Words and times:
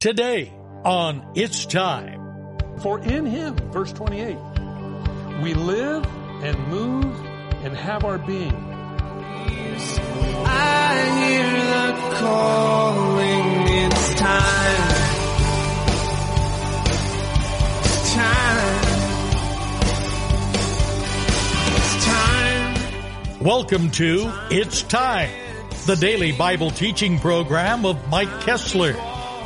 Today 0.00 0.52
on 0.84 1.32
It's 1.34 1.66
Time. 1.66 2.20
For 2.78 3.00
in 3.00 3.26
him, 3.26 3.56
verse 3.72 3.92
28, 3.92 4.38
we 5.42 5.54
live 5.54 6.06
and 6.40 6.68
move 6.68 7.04
and 7.64 7.76
have 7.76 8.04
our 8.04 8.16
being. 8.16 8.54
I 10.46 10.94
hear 11.18 11.50
the 11.50 12.14
calling, 12.14 13.66
it's 13.86 14.14
time. 14.14 14.92
It's 17.80 18.14
time. 18.14 18.84
It's 21.74 22.04
time. 22.04 23.40
Welcome 23.40 23.90
to 23.90 24.32
It's 24.52 24.82
Time, 24.82 25.30
the 25.86 25.96
daily 25.96 26.30
Bible 26.30 26.70
teaching 26.70 27.18
program 27.18 27.84
of 27.84 28.08
Mike 28.08 28.42
Kessler, 28.42 28.94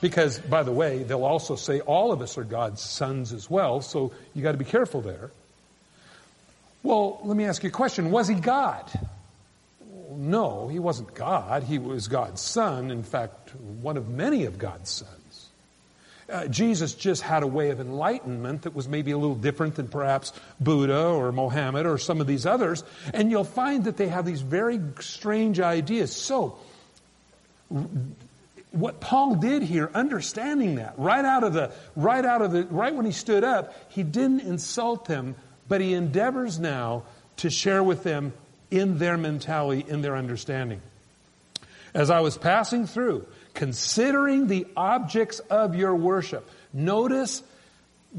Because, 0.00 0.38
by 0.38 0.62
the 0.62 0.72
way, 0.72 1.02
they'll 1.02 1.24
also 1.24 1.56
say 1.56 1.80
all 1.80 2.12
of 2.12 2.22
us 2.22 2.38
are 2.38 2.44
God's 2.44 2.80
sons 2.80 3.32
as 3.32 3.50
well, 3.50 3.82
so 3.82 4.12
you 4.34 4.42
got 4.42 4.52
to 4.52 4.58
be 4.58 4.64
careful 4.64 5.00
there. 5.02 5.30
Well, 6.82 7.20
let 7.24 7.36
me 7.36 7.44
ask 7.44 7.62
you 7.62 7.68
a 7.68 7.72
question. 7.72 8.10
Was 8.10 8.26
he 8.28 8.34
God? 8.34 8.90
No, 10.10 10.68
he 10.68 10.78
wasn't 10.78 11.14
God. 11.14 11.62
He 11.62 11.78
was 11.78 12.08
God's 12.08 12.40
son. 12.40 12.90
In 12.90 13.02
fact, 13.02 13.54
one 13.54 13.96
of 13.96 14.08
many 14.08 14.46
of 14.46 14.58
God's 14.58 14.90
sons. 14.90 15.48
Uh, 16.30 16.46
Jesus 16.46 16.94
just 16.94 17.22
had 17.22 17.42
a 17.42 17.46
way 17.46 17.70
of 17.70 17.80
enlightenment 17.80 18.62
that 18.62 18.74
was 18.74 18.88
maybe 18.88 19.10
a 19.10 19.18
little 19.18 19.34
different 19.34 19.74
than 19.74 19.88
perhaps 19.88 20.32
Buddha 20.60 21.06
or 21.06 21.32
Mohammed 21.32 21.86
or 21.86 21.98
some 21.98 22.20
of 22.20 22.26
these 22.26 22.46
others. 22.46 22.84
And 23.12 23.30
you'll 23.30 23.44
find 23.44 23.84
that 23.84 23.96
they 23.96 24.08
have 24.08 24.24
these 24.24 24.40
very 24.40 24.80
strange 25.00 25.58
ideas. 25.58 26.14
So, 26.14 26.56
what 28.72 29.00
Paul 29.00 29.36
did 29.36 29.62
here, 29.62 29.90
understanding 29.94 30.76
that, 30.76 30.94
right 30.96 31.24
out 31.24 31.44
of 31.44 31.52
the, 31.52 31.72
right 31.96 32.24
out 32.24 32.42
of 32.42 32.52
the, 32.52 32.64
right 32.64 32.94
when 32.94 33.06
he 33.06 33.12
stood 33.12 33.42
up, 33.42 33.74
he 33.88 34.02
didn't 34.02 34.40
insult 34.40 35.06
them, 35.06 35.34
but 35.68 35.80
he 35.80 35.94
endeavors 35.94 36.58
now 36.58 37.02
to 37.38 37.50
share 37.50 37.82
with 37.82 38.02
them 38.02 38.32
in 38.70 38.98
their 38.98 39.16
mentality, 39.16 39.84
in 39.88 40.02
their 40.02 40.16
understanding. 40.16 40.80
As 41.94 42.10
I 42.10 42.20
was 42.20 42.38
passing 42.38 42.86
through, 42.86 43.26
considering 43.54 44.46
the 44.46 44.66
objects 44.76 45.40
of 45.40 45.74
your 45.74 45.96
worship, 45.96 46.48
notice 46.72 47.42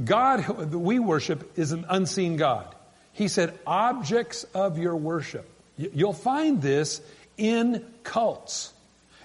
God 0.04 0.44
that 0.72 0.78
we 0.78 1.00
worship 1.00 1.58
is 1.58 1.72
an 1.72 1.86
unseen 1.90 2.36
God. 2.36 2.74
He 3.14 3.30
said, 3.30 3.58
objects 3.66 4.44
of 4.54 4.78
your 4.78 4.96
worship. 4.96 5.50
You'll 5.78 6.14
find 6.14 6.62
this 6.62 7.02
in 7.38 7.86
cults. 8.04 8.74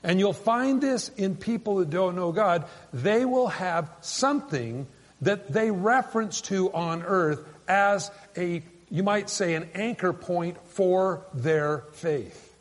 And 0.07 0.21
you'll 0.21 0.33
find 0.33 0.81
this 0.81 1.09
in 1.17 1.35
people 1.35 1.79
that 1.79 1.91
don't 1.91 2.15
know 2.15 2.31
God. 2.31 2.65
They 2.93 3.25
will 3.25 3.49
have 3.49 3.91
something 4.03 4.87
that 5.21 5.53
they 5.53 5.73
reference 5.73 6.43
to 6.43 6.73
on 6.73 7.03
earth 7.03 7.45
as 7.67 8.13
a, 8.37 8.63
you 8.89 9.03
might 9.03 9.29
say, 9.29 9.55
an 9.55 9.69
anchor 9.75 10.13
point 10.13 10.59
for 10.69 11.23
their 11.35 11.79
faith. 11.95 12.55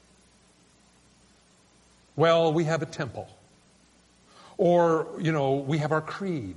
Well, 2.16 2.52
we 2.52 2.64
have 2.64 2.82
a 2.82 2.88
temple. 2.88 3.30
Or, 4.58 5.08
you 5.20 5.32
know, 5.32 5.58
we 5.58 5.78
have 5.78 5.92
our 5.92 6.02
creed. 6.02 6.56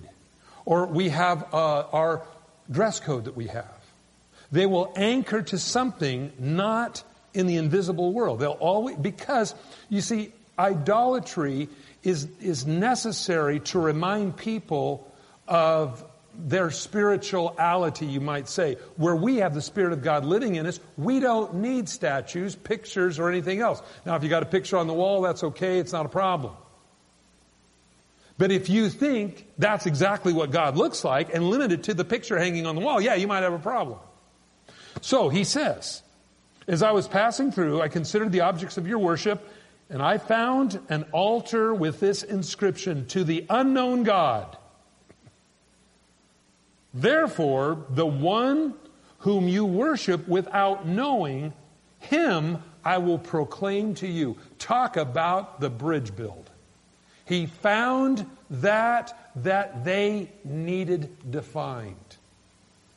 Or 0.65 0.87
we 0.87 1.11
have 1.11 1.53
uh, 1.53 1.81
our 1.93 2.23
dress 2.71 2.99
code 2.99 3.27
that 3.27 3.37
we 3.37 3.49
have. 3.49 3.77
They 4.51 4.65
will 4.65 4.91
anchor 4.97 5.43
to 5.43 5.59
something 5.59 6.33
not 6.39 7.03
in 7.35 7.47
the 7.47 7.57
invisible 7.57 8.15
world. 8.15 8.41
They'll 8.41 8.53
always, 8.53 8.97
because, 8.97 9.55
you 9.91 10.01
see, 10.01 10.33
idolatry 10.59 11.69
is, 12.03 12.29
is 12.41 12.67
necessary 12.67 13.61
to 13.61 13.79
remind 13.79 14.37
people 14.37 15.13
of 15.47 16.05
their 16.35 16.71
spirituality, 16.71 18.07
you 18.07 18.21
might 18.21 18.49
say. 18.49 18.77
Where 18.97 19.17
we 19.17 19.39
have 19.39 19.55
the 19.55 19.63
Spirit 19.63 19.93
of 19.93 20.03
God 20.03 20.25
living 20.25 20.55
in 20.55 20.67
us, 20.67 20.79
we 20.97 21.21
don't 21.21 21.57
need 21.57 21.89
statues, 21.89 22.55
pictures, 22.55 23.19
or 23.19 23.29
anything 23.29 23.61
else. 23.61 23.83
Now, 24.07 24.15
if 24.17 24.23
you 24.23 24.29
got 24.29 24.43
a 24.43 24.47
picture 24.47 24.77
on 24.77 24.87
the 24.87 24.95
wall, 24.95 25.23
that's 25.23 25.43
okay, 25.43 25.79
it's 25.79 25.93
not 25.93 26.07
a 26.07 26.09
problem. 26.09 26.55
But 28.39 28.53
if 28.53 28.69
you 28.69 28.89
think 28.89 29.47
that's 29.59 29.87
exactly 29.87 30.33
what 30.33 30.53
God 30.53 30.77
looks 30.77 31.05
like 31.05 31.35
and 31.35 31.51
limited 31.51 31.85
to 31.85 31.95
the 31.95 32.05
picture 32.05 32.39
hanging 32.39 32.67
on 32.67 32.77
the 32.77 32.81
wall, 32.81 33.01
yeah, 33.01 33.17
you 33.17 33.27
might 33.27 33.43
have 33.43 33.53
a 33.53 33.59
problem. 33.59 33.99
So 35.01 35.29
he 35.29 35.43
says, 35.43 36.03
as 36.69 36.83
I 36.83 36.93
was 36.93 37.09
passing 37.09 37.51
through, 37.51 37.81
I 37.83 37.89
considered 37.89 38.31
the 38.31 38.43
objects 38.43 38.77
of 38.77 38.87
your 38.87 38.99
worship, 38.99 39.45
and 39.91 40.03
I 40.03 40.19
found 40.19 40.81
an 40.89 41.05
altar 41.13 41.73
with 41.73 42.01
this 42.01 42.23
inscription 42.23 43.07
to 43.07 43.25
the 43.25 43.47
unknown 43.49 44.03
God. 44.03 44.57
Therefore, 46.93 47.85
the 47.91 48.07
one 48.07 48.75
whom 49.19 49.49
you 49.49 49.65
worship 49.65 50.29
without 50.29 50.87
knowing, 50.87 51.53
him 52.01 52.63
I 52.85 52.99
will 52.99 53.19
proclaim 53.19 53.95
to 53.97 54.07
you. 54.07 54.37
Talk 54.59 54.97
about 54.97 55.61
the 55.61 55.71
bridge 55.71 56.15
build. 56.15 56.51
He 57.25 57.47
found 57.47 58.25
that 58.51 59.33
that 59.37 59.85
they 59.85 60.31
needed 60.45 61.31
defined. 61.31 61.95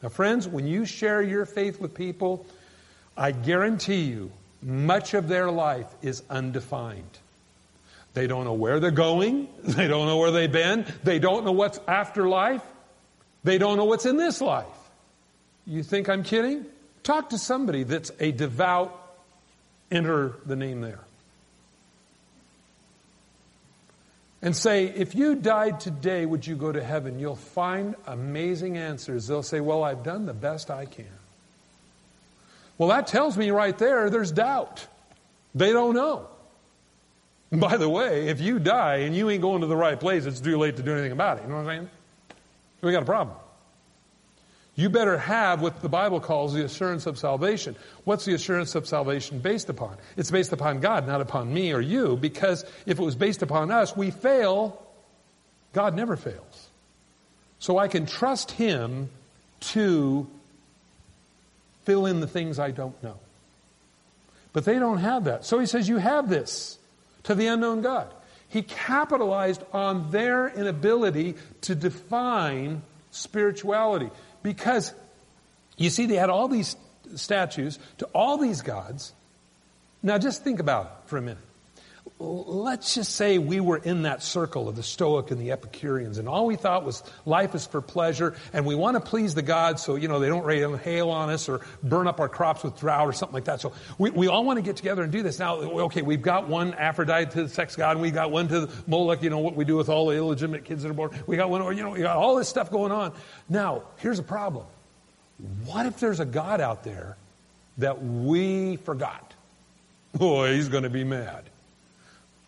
Now, 0.01 0.09
friends, 0.09 0.47
when 0.47 0.66
you 0.66 0.85
share 0.85 1.22
your 1.22 1.46
faith 1.46 1.80
with 1.80 1.94
people, 1.94 2.46
I 3.16 3.31
guarantee 3.31 4.03
you, 4.03 4.31
much 4.62 5.14
of 5.14 5.28
their 5.28 5.50
life 5.50 5.88
is 6.02 6.24
undefined. 6.30 7.20
They 8.14 8.28
don't 8.28 8.44
know 8.44 8.54
where 8.54 8.80
they're 8.80 8.92
going. 8.92 9.48
They 9.64 9.88
don't 9.88 10.08
know 10.08 10.18
where 10.18 10.32
they've 10.32 10.52
been. 10.52 10.86
They 11.04 11.20
don't 11.20 11.46
know 11.46 11.52
what's 11.52 11.80
after 11.88 12.28
life. 12.28 12.64
They 13.44 13.58
don't 13.58 13.78
know 13.78 13.86
what's 13.86 14.06
in 14.06 14.18
this 14.18 14.42
life. 14.42 14.66
You 15.66 15.84
think 15.84 16.10
I'm 16.10 16.24
kidding? 16.24 16.66
Talk 17.04 17.30
to 17.30 17.38
somebody 17.38 17.84
that's 17.84 18.12
a 18.20 18.32
devout, 18.32 18.96
enter 19.90 20.36
the 20.46 20.56
name 20.56 20.82
there. 20.82 21.00
And 24.44 24.56
say, 24.56 24.86
if 24.86 25.14
you 25.14 25.36
died 25.36 25.80
today, 25.80 26.26
would 26.26 26.46
you 26.46 26.56
go 26.56 26.72
to 26.72 26.84
heaven? 26.84 27.20
You'll 27.20 27.36
find 27.36 27.96
amazing 28.08 28.78
answers. 28.78 29.28
They'll 29.28 29.44
say, 29.44 29.60
well, 29.60 29.84
I've 29.84 30.04
done 30.04 30.26
the 30.26 30.34
best 30.34 30.72
I 30.72 30.86
can. 30.86 31.21
Well, 32.81 32.90
that 32.90 33.06
tells 33.06 33.38
me 33.38 33.52
right 33.52 33.78
there 33.78 34.09
there's 34.09 34.31
doubt. 34.31 34.88
They 35.53 35.72
don't 35.72 35.94
know. 35.94 36.28
By 37.52 37.78
the 37.78 37.88
way, 37.88 38.30
if 38.30 38.42
you 38.42 38.58
die 38.58 39.02
and 39.02 39.16
you 39.16 39.30
ain't 39.30 39.44
going 39.44 39.62
to 39.62 39.68
the 39.68 39.78
right 39.78 40.00
place, 40.00 40.25
it's 40.25 40.40
too 40.40 40.58
late 40.58 40.78
to 40.78 40.81
do 40.81 40.92
anything 40.92 41.12
about 41.12 41.38
it. 41.38 41.44
You 41.44 41.50
know 41.50 41.58
what 41.58 41.69
I'm 41.69 41.78
saying? 41.78 41.90
We 42.81 42.92
got 42.92 43.03
a 43.03 43.06
problem. 43.06 43.38
You 44.74 44.90
better 44.90 45.16
have 45.19 45.62
what 45.62 45.84
the 45.84 45.90
Bible 45.90 46.19
calls 46.19 46.56
the 46.56 46.66
assurance 46.66 47.06
of 47.06 47.19
salvation. 47.19 47.75
What's 48.03 48.25
the 48.25 48.34
assurance 48.34 48.74
of 48.74 48.88
salvation 48.88 49.38
based 49.38 49.69
upon? 49.69 49.98
It's 50.18 50.31
based 50.31 50.51
upon 50.51 50.80
God, 50.80 51.06
not 51.06 51.22
upon 51.22 51.54
me 51.54 51.74
or 51.74 51.81
you, 51.81 52.18
because 52.18 52.66
if 52.88 52.98
it 52.98 53.04
was 53.04 53.16
based 53.16 53.44
upon 53.44 53.69
us, 53.69 53.95
we 53.95 54.10
fail. 54.10 54.81
God 55.74 55.95
never 55.95 56.16
fails. 56.16 56.69
So 57.60 57.78
I 57.78 57.88
can 57.88 58.07
trust 58.07 58.50
Him 58.50 59.12
to 59.60 60.25
fill 61.92 62.06
in 62.06 62.22
the 62.22 62.28
things 62.28 62.58
I 62.58 62.72
don't 62.72 63.02
know. 63.04 63.18
But 64.54 64.64
they 64.64 64.80
don't 64.80 65.00
have 65.00 65.26
that. 65.26 65.44
So 65.44 65.60
He 65.60 65.66
says, 65.66 65.90
You 65.90 65.98
have 65.98 66.30
this 66.30 66.80
to 67.24 67.36
the 67.36 67.48
unknown 67.48 67.82
God. 67.82 68.08
He 68.48 68.62
capitalized 68.62 69.62
on 69.74 70.10
their 70.12 70.48
inability 70.48 71.36
to 71.62 71.76
define 71.76 72.82
spirituality. 73.12 74.10
Because, 74.42 74.94
you 75.78 75.90
see, 75.90 76.06
they 76.06 76.16
had 76.16 76.30
all 76.30 76.48
these 76.48 76.78
statues 77.16 77.78
to 77.98 78.06
all 78.14 78.38
these 78.38 78.62
gods. 78.62 79.12
Now 80.02 80.18
just 80.18 80.46
think 80.46 80.62
about 80.62 80.86
it 80.86 81.10
for 81.10 81.18
a 81.18 81.22
minute. 81.22 81.44
Let's 82.21 82.94
just 82.94 83.15
say 83.15 83.38
we 83.39 83.59
were 83.59 83.77
in 83.77 84.03
that 84.03 84.21
circle 84.21 84.69
of 84.69 84.75
the 84.75 84.83
Stoic 84.83 85.31
and 85.31 85.41
the 85.41 85.51
Epicureans, 85.51 86.18
and 86.18 86.27
all 86.27 86.45
we 86.45 86.56
thought 86.56 86.85
was 86.85 87.01
life 87.25 87.56
is 87.56 87.65
for 87.65 87.81
pleasure, 87.81 88.35
and 88.53 88.65
we 88.65 88.75
want 88.75 88.95
to 88.95 89.01
please 89.01 89.33
the 89.33 89.41
gods 89.41 89.81
so, 89.81 89.95
you 89.95 90.07
know, 90.07 90.19
they 90.19 90.29
don't 90.29 90.45
rain 90.45 90.77
hail 90.77 91.09
on 91.09 91.29
us 91.29 91.50
or 91.50 91.62
burn 91.81 92.07
up 92.07 92.19
our 92.19 92.29
crops 92.29 92.63
with 92.63 92.79
drought 92.79 93.07
or 93.07 93.13
something 93.13 93.33
like 93.33 93.45
that. 93.45 93.62
So 93.62 93.73
we, 93.97 94.12
we 94.12 94.27
all 94.27 94.45
want 94.45 94.57
to 94.57 94.62
get 94.62 94.75
together 94.75 95.01
and 95.01 95.12
do 95.12 95.23
this. 95.23 95.39
Now, 95.39 95.57
okay, 95.57 96.03
we've 96.03 96.21
got 96.21 96.47
one 96.47 96.73
Aphrodite 96.75 97.31
to 97.31 97.44
the 97.44 97.50
sex 97.50 97.75
god, 97.75 97.91
and 97.91 98.01
we 98.01 98.12
got 98.12 98.29
one 98.31 98.47
to 98.50 98.69
Moloch, 98.85 99.23
you 99.23 99.29
know, 99.29 99.39
what 99.39 99.56
we 99.56 99.65
do 99.65 99.75
with 99.75 99.89
all 99.89 100.07
the 100.07 100.15
illegitimate 100.15 100.65
kids 100.65 100.83
that 100.83 100.89
are 100.89 100.94
born. 100.94 101.12
We 101.25 101.38
got 101.38 101.50
one, 101.50 101.75
you 101.75 101.83
know, 101.83 101.91
we 101.91 102.00
got 102.00 102.18
all 102.18 102.35
this 102.35 102.47
stuff 102.47 102.69
going 102.69 102.91
on. 102.91 103.13
Now, 103.50 103.83
here's 103.97 104.19
a 104.19 104.23
problem. 104.23 104.65
What 105.65 105.88
if 105.88 106.00
there's 106.00 106.19
a 106.19 106.25
God 106.25 106.62
out 106.62 106.83
there 106.83 107.18
that 107.79 108.03
we 108.03 108.77
forgot? 108.77 109.33
Boy, 110.13 110.53
he's 110.53 110.69
going 110.69 110.83
to 110.83 110.89
be 110.89 111.03
mad. 111.03 111.45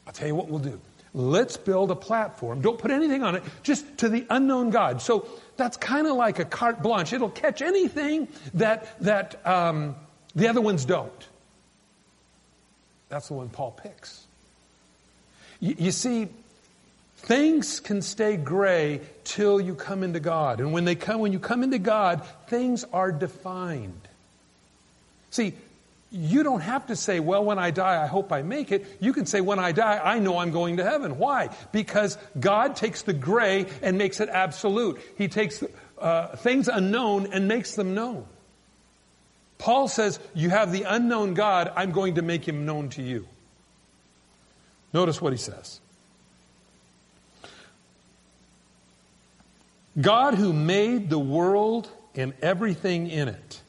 I'll 0.05 0.13
tell 0.13 0.27
you 0.27 0.35
what 0.35 0.49
we'll 0.49 0.59
do. 0.59 0.79
Let's 1.13 1.57
build 1.57 1.91
a 1.91 1.95
platform. 1.95 2.61
Don't 2.61 2.79
put 2.79 2.89
anything 2.89 3.23
on 3.23 3.35
it, 3.35 3.43
just 3.61 3.99
to 3.99 4.09
the 4.09 4.25
unknown 4.29 4.71
God. 4.71 5.01
So 5.01 5.27
that's 5.57 5.77
kind 5.77 6.07
of 6.07 6.15
like 6.15 6.39
a 6.39 6.45
carte 6.45 6.81
blanche. 6.81 7.13
It'll 7.13 7.29
catch 7.29 7.61
anything 7.61 8.27
that, 8.55 8.99
that 9.01 9.45
um, 9.45 9.95
the 10.35 10.47
other 10.47 10.61
ones 10.61 10.85
don't. 10.85 11.27
That's 13.09 13.27
the 13.27 13.35
one 13.35 13.49
Paul 13.49 13.71
picks. 13.71 14.25
You, 15.59 15.75
you 15.77 15.91
see, 15.91 16.29
things 17.17 17.79
can 17.79 18.01
stay 18.01 18.35
gray 18.35 19.01
till 19.23 19.61
you 19.61 19.75
come 19.75 20.01
into 20.01 20.19
God. 20.19 20.59
And 20.59 20.73
when 20.73 20.83
they 20.83 20.95
come, 20.95 21.19
when 21.19 21.31
you 21.31 21.39
come 21.39 21.61
into 21.61 21.77
God, 21.77 22.25
things 22.47 22.83
are 22.91 23.11
defined. 23.11 24.01
See, 25.29 25.53
you 26.13 26.43
don't 26.43 26.61
have 26.61 26.87
to 26.87 26.95
say, 26.95 27.19
well, 27.19 27.43
when 27.43 27.57
I 27.57 27.71
die, 27.71 28.01
I 28.01 28.05
hope 28.05 28.31
I 28.31 28.43
make 28.43 28.71
it. 28.71 28.85
You 28.99 29.13
can 29.13 29.25
say, 29.25 29.41
when 29.41 29.57
I 29.57 29.71
die, 29.71 29.99
I 30.01 30.19
know 30.19 30.37
I'm 30.37 30.51
going 30.51 30.77
to 30.77 30.83
heaven. 30.83 31.17
Why? 31.17 31.49
Because 31.71 32.19
God 32.39 32.75
takes 32.75 33.01
the 33.01 33.13
gray 33.13 33.65
and 33.81 33.97
makes 33.97 34.19
it 34.19 34.29
absolute. 34.29 35.01
He 35.17 35.27
takes 35.27 35.63
uh, 35.97 36.35
things 36.35 36.67
unknown 36.67 37.33
and 37.33 37.47
makes 37.47 37.73
them 37.73 37.95
known. 37.95 38.25
Paul 39.57 39.87
says, 39.87 40.19
you 40.35 40.51
have 40.51 40.71
the 40.71 40.83
unknown 40.83 41.33
God, 41.33 41.73
I'm 41.75 41.91
going 41.91 42.15
to 42.15 42.21
make 42.21 42.47
him 42.47 42.65
known 42.65 42.89
to 42.89 43.01
you. 43.01 43.27
Notice 44.93 45.19
what 45.19 45.33
he 45.33 45.37
says. 45.37 45.79
God 49.99 50.35
who 50.35 50.53
made 50.53 51.09
the 51.09 51.19
world 51.19 51.89
and 52.13 52.33
everything 52.41 53.09
in 53.09 53.29
it 53.29 53.62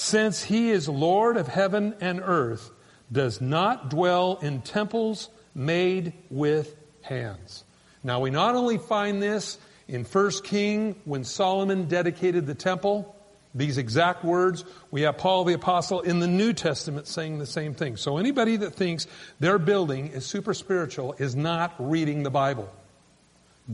since 0.00 0.42
he 0.42 0.70
is 0.70 0.88
Lord 0.88 1.36
of 1.36 1.46
heaven 1.46 1.94
and 2.00 2.22
earth, 2.24 2.70
does 3.12 3.42
not 3.42 3.90
dwell 3.90 4.38
in 4.40 4.62
temples 4.62 5.28
made 5.54 6.14
with 6.30 6.74
hands. 7.02 7.64
Now 8.02 8.20
we 8.20 8.30
not 8.30 8.54
only 8.54 8.78
find 8.78 9.22
this 9.22 9.58
in 9.88 10.04
1 10.04 10.30
King 10.42 10.96
when 11.04 11.22
Solomon 11.22 11.84
dedicated 11.84 12.46
the 12.46 12.54
temple, 12.54 13.14
these 13.54 13.76
exact 13.76 14.24
words, 14.24 14.64
we 14.90 15.02
have 15.02 15.18
Paul 15.18 15.44
the 15.44 15.52
apostle 15.52 16.00
in 16.00 16.20
the 16.20 16.26
New 16.26 16.54
Testament 16.54 17.06
saying 17.06 17.38
the 17.38 17.44
same 17.44 17.74
thing. 17.74 17.98
So 17.98 18.16
anybody 18.16 18.56
that 18.56 18.72
thinks 18.72 19.06
their 19.38 19.58
building 19.58 20.06
is 20.12 20.24
super 20.24 20.54
spiritual 20.54 21.14
is 21.18 21.36
not 21.36 21.74
reading 21.78 22.22
the 22.22 22.30
Bible. 22.30 22.72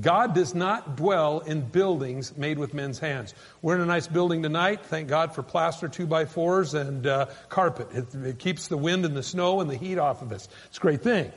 God 0.00 0.34
does 0.34 0.54
not 0.54 0.96
dwell 0.96 1.40
in 1.40 1.62
buildings 1.62 2.36
made 2.36 2.58
with 2.58 2.74
men's 2.74 2.98
hands. 2.98 3.34
We're 3.62 3.76
in 3.76 3.80
a 3.80 3.86
nice 3.86 4.06
building 4.06 4.42
tonight. 4.42 4.84
Thank 4.84 5.08
God 5.08 5.34
for 5.34 5.42
plaster 5.42 5.88
two 5.88 6.06
by 6.06 6.26
fours 6.26 6.74
and 6.74 7.06
uh, 7.06 7.26
carpet. 7.48 7.88
It, 7.92 8.14
it 8.14 8.38
keeps 8.38 8.68
the 8.68 8.76
wind 8.76 9.04
and 9.04 9.16
the 9.16 9.22
snow 9.22 9.60
and 9.60 9.70
the 9.70 9.76
heat 9.76 9.98
off 9.98 10.20
of 10.22 10.32
us. 10.32 10.48
It's 10.66 10.78
a 10.78 10.80
great 10.80 11.02
thing. 11.02 11.32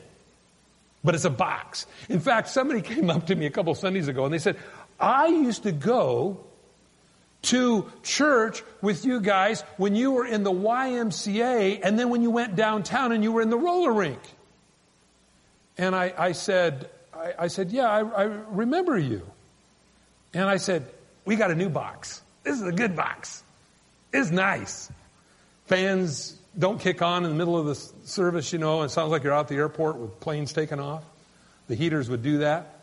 But 1.03 1.15
it's 1.15 1.25
a 1.25 1.29
box. 1.29 1.85
In 2.09 2.19
fact, 2.19 2.49
somebody 2.49 2.81
came 2.93 3.09
up 3.09 3.27
to 3.27 3.35
me 3.35 3.45
a 3.45 3.49
couple 3.49 3.73
Sundays 3.75 4.07
ago 4.07 4.25
and 4.25 4.33
they 4.33 4.39
said, 4.39 4.57
I 4.99 5.27
used 5.27 5.63
to 5.63 5.71
go 5.71 6.43
to 7.41 7.89
church 8.03 8.63
with 8.81 9.05
you 9.05 9.21
guys 9.21 9.61
when 9.77 9.95
you 9.95 10.11
were 10.11 10.25
in 10.25 10.43
the 10.43 10.51
YMCA 10.51 11.79
and 11.81 11.97
then 11.97 12.09
when 12.09 12.21
you 12.21 12.31
went 12.31 12.55
downtown 12.57 13.13
and 13.13 13.23
you 13.23 13.31
were 13.31 13.41
in 13.41 13.49
the 13.49 13.57
roller 13.57 13.93
rink. 13.93 14.19
And 15.77 15.95
I, 15.95 16.13
I 16.17 16.31
said, 16.33 16.89
I, 17.19 17.33
I 17.43 17.47
said, 17.47 17.71
Yeah, 17.71 17.89
I, 17.89 17.99
I 17.99 18.23
remember 18.23 18.97
you. 18.97 19.21
And 20.33 20.43
I 20.43 20.57
said, 20.57 20.85
We 21.25 21.35
got 21.35 21.51
a 21.51 21.55
new 21.55 21.69
box. 21.69 22.21
This 22.43 22.55
is 22.55 22.63
a 22.63 22.71
good 22.71 22.95
box. 22.95 23.43
It's 24.13 24.31
nice. 24.31 24.89
Fans 25.65 26.35
don't 26.57 26.79
kick 26.79 27.01
on 27.01 27.25
in 27.25 27.29
the 27.29 27.35
middle 27.35 27.57
of 27.57 27.65
the 27.65 27.75
service, 27.75 28.51
you 28.51 28.59
know, 28.59 28.81
and 28.81 28.89
it 28.89 28.93
sounds 28.93 29.11
like 29.11 29.23
you're 29.23 29.33
out 29.33 29.41
at 29.41 29.47
the 29.49 29.55
airport 29.55 29.97
with 29.97 30.19
planes 30.19 30.51
taking 30.51 30.79
off. 30.79 31.03
The 31.67 31.75
heaters 31.75 32.09
would 32.09 32.23
do 32.23 32.39
that. 32.39 32.79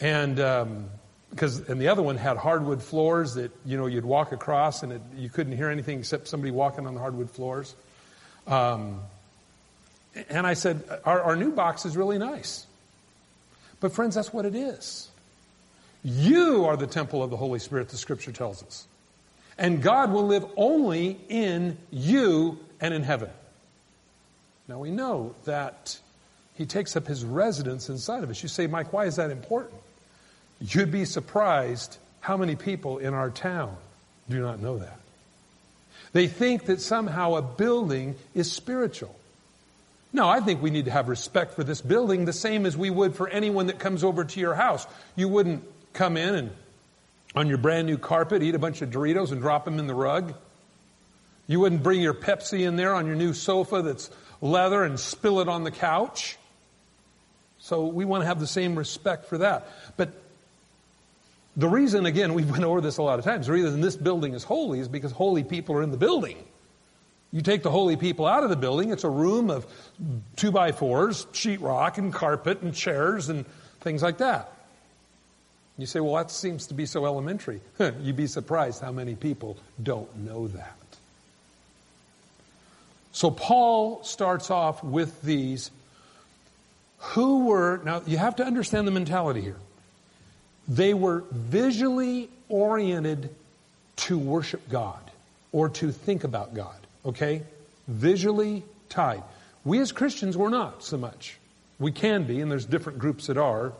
And, 0.00 0.38
um, 0.40 0.90
because, 1.30 1.68
and 1.68 1.80
the 1.80 1.88
other 1.88 2.02
one 2.02 2.16
had 2.16 2.36
hardwood 2.36 2.82
floors 2.82 3.34
that, 3.34 3.52
you 3.64 3.76
know, 3.76 3.86
you'd 3.86 4.04
walk 4.04 4.32
across 4.32 4.82
and 4.82 4.92
it, 4.92 5.02
you 5.16 5.28
couldn't 5.28 5.56
hear 5.56 5.68
anything 5.68 6.00
except 6.00 6.26
somebody 6.26 6.50
walking 6.50 6.86
on 6.86 6.94
the 6.94 7.00
hardwood 7.00 7.30
floors. 7.30 7.74
Um, 8.48 9.00
and 10.28 10.46
I 10.46 10.54
said, 10.54 10.82
our, 11.04 11.22
our 11.22 11.36
new 11.36 11.52
box 11.52 11.86
is 11.86 11.96
really 11.96 12.18
nice. 12.18 12.66
But 13.80 13.92
friends, 13.92 14.14
that's 14.14 14.32
what 14.32 14.44
it 14.44 14.54
is. 14.54 15.08
You 16.02 16.66
are 16.66 16.76
the 16.76 16.86
temple 16.86 17.22
of 17.22 17.30
the 17.30 17.36
Holy 17.36 17.58
Spirit, 17.58 17.88
the 17.88 17.96
scripture 17.96 18.32
tells 18.32 18.62
us. 18.62 18.86
And 19.58 19.82
God 19.82 20.12
will 20.12 20.26
live 20.26 20.46
only 20.56 21.18
in 21.28 21.76
you 21.90 22.58
and 22.80 22.94
in 22.94 23.02
heaven. 23.02 23.30
Now 24.68 24.78
we 24.78 24.90
know 24.90 25.34
that 25.44 25.98
He 26.54 26.64
takes 26.64 26.96
up 26.96 27.06
His 27.06 27.24
residence 27.24 27.88
inside 27.88 28.22
of 28.22 28.30
us. 28.30 28.42
You 28.42 28.48
say, 28.48 28.66
Mike, 28.66 28.92
why 28.92 29.06
is 29.06 29.16
that 29.16 29.30
important? 29.30 29.74
You'd 30.60 30.90
be 30.90 31.04
surprised 31.04 31.98
how 32.20 32.36
many 32.36 32.56
people 32.56 32.98
in 32.98 33.12
our 33.12 33.30
town 33.30 33.76
do 34.28 34.40
not 34.40 34.60
know 34.60 34.78
that. 34.78 34.98
They 36.12 36.26
think 36.26 36.66
that 36.66 36.80
somehow 36.80 37.34
a 37.34 37.42
building 37.42 38.16
is 38.34 38.50
spiritual. 38.50 39.14
No, 40.12 40.28
I 40.28 40.40
think 40.40 40.60
we 40.60 40.70
need 40.70 40.86
to 40.86 40.90
have 40.90 41.08
respect 41.08 41.54
for 41.54 41.62
this 41.62 41.80
building 41.80 42.24
the 42.24 42.32
same 42.32 42.66
as 42.66 42.76
we 42.76 42.90
would 42.90 43.14
for 43.14 43.28
anyone 43.28 43.68
that 43.68 43.78
comes 43.78 44.02
over 44.02 44.24
to 44.24 44.40
your 44.40 44.54
house. 44.54 44.86
You 45.14 45.28
wouldn't 45.28 45.62
come 45.92 46.16
in 46.16 46.34
and 46.34 46.50
on 47.36 47.46
your 47.46 47.58
brand 47.58 47.86
new 47.86 47.96
carpet 47.96 48.42
eat 48.42 48.54
a 48.54 48.58
bunch 48.58 48.82
of 48.82 48.90
Doritos 48.90 49.30
and 49.30 49.40
drop 49.40 49.64
them 49.64 49.78
in 49.78 49.86
the 49.86 49.94
rug. 49.94 50.34
You 51.46 51.60
wouldn't 51.60 51.82
bring 51.82 52.00
your 52.00 52.14
Pepsi 52.14 52.66
in 52.66 52.76
there 52.76 52.94
on 52.94 53.06
your 53.06 53.14
new 53.14 53.32
sofa 53.34 53.82
that's 53.82 54.10
leather 54.40 54.82
and 54.82 54.98
spill 54.98 55.40
it 55.40 55.48
on 55.48 55.64
the 55.64 55.70
couch. 55.70 56.36
So 57.58 57.86
we 57.86 58.04
want 58.04 58.22
to 58.22 58.26
have 58.26 58.40
the 58.40 58.46
same 58.46 58.76
respect 58.76 59.26
for 59.26 59.38
that. 59.38 59.68
But 59.96 60.12
the 61.56 61.68
reason, 61.68 62.06
again, 62.06 62.34
we've 62.34 62.50
went 62.50 62.64
over 62.64 62.80
this 62.80 62.98
a 62.98 63.02
lot 63.02 63.18
of 63.18 63.24
times, 63.24 63.46
the 63.46 63.52
reason 63.52 63.80
this 63.80 63.96
building 63.96 64.34
is 64.34 64.42
holy 64.42 64.80
is 64.80 64.88
because 64.88 65.12
holy 65.12 65.44
people 65.44 65.76
are 65.76 65.82
in 65.82 65.90
the 65.90 65.96
building. 65.96 66.38
You 67.32 67.42
take 67.42 67.62
the 67.62 67.70
holy 67.70 67.96
people 67.96 68.26
out 68.26 68.42
of 68.42 68.50
the 68.50 68.56
building, 68.56 68.90
it's 68.90 69.04
a 69.04 69.10
room 69.10 69.50
of 69.50 69.66
two 70.36 70.50
by 70.50 70.72
fours, 70.72 71.26
sheetrock 71.26 71.98
and 71.98 72.12
carpet 72.12 72.62
and 72.62 72.74
chairs 72.74 73.28
and 73.28 73.46
things 73.80 74.02
like 74.02 74.18
that. 74.18 74.52
You 75.78 75.86
say, 75.86 76.00
well, 76.00 76.16
that 76.16 76.30
seems 76.30 76.66
to 76.66 76.74
be 76.74 76.86
so 76.86 77.06
elementary. 77.06 77.60
You'd 78.00 78.16
be 78.16 78.26
surprised 78.26 78.82
how 78.82 78.92
many 78.92 79.14
people 79.14 79.56
don't 79.82 80.14
know 80.18 80.48
that. 80.48 80.76
So 83.12 83.30
Paul 83.30 84.04
starts 84.04 84.50
off 84.50 84.84
with 84.84 85.22
these 85.22 85.70
who 86.98 87.46
were, 87.46 87.80
now 87.84 88.02
you 88.06 88.18
have 88.18 88.36
to 88.36 88.44
understand 88.44 88.86
the 88.86 88.92
mentality 88.92 89.40
here. 89.40 89.56
They 90.68 90.94
were 90.94 91.24
visually 91.30 92.28
oriented 92.48 93.34
to 93.96 94.18
worship 94.18 94.68
God 94.68 95.10
or 95.52 95.68
to 95.70 95.92
think 95.92 96.24
about 96.24 96.54
God. 96.54 96.79
Okay? 97.04 97.42
Visually 97.88 98.64
tied. 98.88 99.22
We 99.64 99.80
as 99.80 99.92
Christians, 99.92 100.36
we're 100.36 100.48
not 100.50 100.82
so 100.82 100.96
much. 100.96 101.36
We 101.78 101.92
can 101.92 102.24
be, 102.24 102.40
and 102.40 102.50
there's 102.50 102.66
different 102.66 102.98
groups 102.98 103.26
that 103.26 103.36
are. 103.36 103.72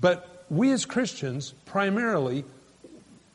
But 0.00 0.44
we 0.48 0.72
as 0.72 0.84
Christians, 0.84 1.54
primarily, 1.66 2.44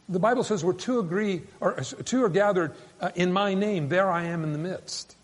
the 0.08 0.20
Bible 0.20 0.44
says 0.44 0.64
we're 0.64 0.74
two 0.74 1.00
agree, 1.00 1.42
or 1.60 1.80
two 1.82 2.24
are 2.24 2.30
gathered 2.30 2.74
uh, 3.02 3.12
in 3.16 3.32
my 3.34 3.54
name, 3.54 3.90
there 3.90 4.10
I 4.10 4.26
am 4.26 4.44
in 4.44 4.52
the 4.52 4.60
midst. 4.60 5.16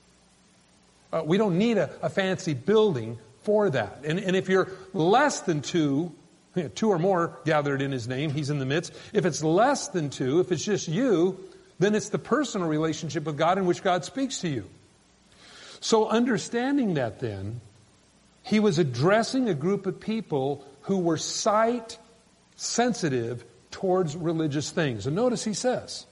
Uh, 1.14 1.22
we 1.26 1.38
don't 1.38 1.58
need 1.58 1.78
a, 1.78 1.90
a, 2.02 2.10
fancy 2.10 2.54
building 2.54 3.18
for 3.44 3.70
that. 3.70 4.00
And, 4.06 4.18
and 4.18 4.36
if 4.36 4.48
you're 4.48 4.70
less 4.94 5.42
than 5.42 5.62
two, 5.62 6.14
two 6.76 6.90
or 6.90 6.98
more 6.98 7.38
gathered 7.44 7.82
in 7.82 7.92
his 7.92 8.08
name, 8.08 8.32
he's 8.32 8.50
in 8.50 8.60
the 8.60 8.66
midst. 8.66 8.94
If 9.12 9.26
it's 9.26 9.44
less 9.44 9.90
than 9.90 10.10
two, 10.10 10.40
if 10.40 10.52
it's 10.52 10.64
just 10.64 10.88
you, 10.88 11.38
then 11.82 11.96
it's 11.96 12.10
the 12.10 12.20
personal 12.20 12.68
relationship 12.68 13.26
with 13.26 13.38
God 13.38 13.58
in 13.58 13.66
which 13.66 13.84
God 13.84 14.06
speaks 14.06 14.40
to 14.42 14.50
you. 14.50 14.66
So 15.80 16.08
understanding 16.08 16.94
that 16.96 17.20
then, 17.20 17.62
he 18.44 18.60
was 18.60 18.80
addressing 18.80 19.50
a 19.50 19.54
group 19.54 19.86
of 19.86 20.00
people 20.00 20.66
who 20.82 21.00
were 21.00 21.18
sight 21.18 21.98
sensitive 22.56 23.44
towards 23.72 24.16
religious 24.16 24.70
things. 24.72 25.08
And 25.08 25.16
notice 25.16 25.44
he 25.44 25.54
says, 25.54 26.06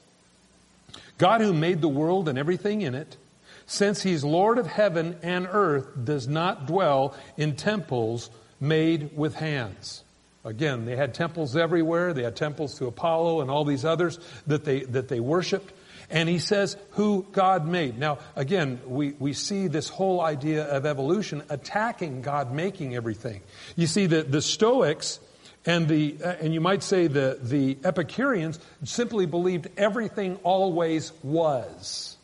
God 1.18 1.42
who 1.42 1.54
made 1.54 1.82
the 1.82 1.90
world 1.90 2.30
and 2.30 2.38
everything 2.38 2.82
in 2.82 2.96
it, 2.96 3.18
since 3.66 4.02
he's 4.02 4.24
Lord 4.24 4.58
of 4.58 4.66
heaven 4.66 5.18
and 5.22 5.48
earth, 5.52 5.88
does 6.04 6.28
not 6.28 6.66
dwell 6.66 7.16
in 7.38 7.56
temples 7.56 8.30
made 8.60 9.16
with 9.16 9.36
hands. 9.36 10.04
Again, 10.46 10.86
they 10.86 10.96
had 10.96 11.14
temples 11.14 11.56
everywhere. 11.58 12.14
They 12.14 12.24
had 12.24 12.36
temples 12.36 12.78
to 12.80 12.88
Apollo 12.88 13.42
and 13.42 13.52
all 13.52 13.66
these 13.66 13.84
others 13.84 14.20
that 14.48 14.64
they, 14.64 14.82
that 14.82 15.10
they 15.10 15.20
worshiped. 15.20 15.74
And 16.10 16.28
he 16.28 16.40
says 16.40 16.76
who 16.92 17.26
God 17.32 17.68
made. 17.68 18.00
Now, 18.00 18.20
again, 18.36 18.82
we, 18.86 19.12
we 19.20 19.34
see 19.34 19.68
this 19.68 19.90
whole 19.90 20.22
idea 20.22 20.64
of 20.64 20.86
evolution 20.86 21.44
attacking 21.50 22.22
God 22.22 22.52
making 22.52 22.96
everything. 22.96 23.42
You 23.76 23.86
see, 23.86 24.08
the, 24.08 24.24
the 24.24 24.42
Stoics 24.42 25.20
and 25.66 25.88
the, 25.88 26.18
uh, 26.24 26.36
and 26.42 26.54
you 26.54 26.62
might 26.62 26.84
say 26.84 27.08
the, 27.08 27.38
the 27.42 27.78
Epicureans 27.84 28.60
simply 28.84 29.26
believed 29.26 29.68
everything 29.78 30.38
always 30.44 31.12
was. 31.22 32.18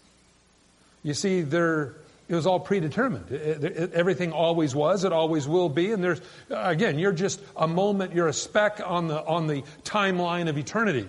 You 1.03 1.13
see, 1.13 1.41
there, 1.41 1.93
it 2.27 2.33
was 2.33 2.47
all 2.47 2.59
predetermined. 2.59 3.31
It, 3.31 3.63
it, 3.63 3.93
everything 3.93 4.31
always 4.31 4.73
was. 4.73 5.03
It 5.03 5.13
always 5.13 5.47
will 5.47 5.69
be. 5.69 5.91
And 5.91 6.03
there's, 6.03 6.21
again, 6.49 6.97
you're 6.97 7.11
just 7.11 7.39
a 7.55 7.67
moment, 7.67 8.13
you're 8.13 8.27
a 8.27 8.33
speck 8.33 8.81
on 8.83 9.07
the, 9.07 9.23
on 9.23 9.47
the 9.47 9.63
timeline 9.83 10.49
of 10.49 10.57
eternity. 10.57 11.07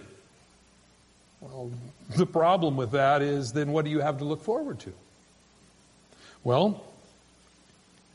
Well, 1.40 1.70
the 2.16 2.26
problem 2.26 2.76
with 2.76 2.92
that 2.92 3.23
is 3.23 3.52
then 3.52 3.73
what 3.73 3.85
do 3.85 3.90
you 3.90 4.00
have 4.00 4.18
to 4.18 4.25
look 4.25 4.42
forward 4.42 4.80
to? 4.80 4.92
Well, 6.44 6.85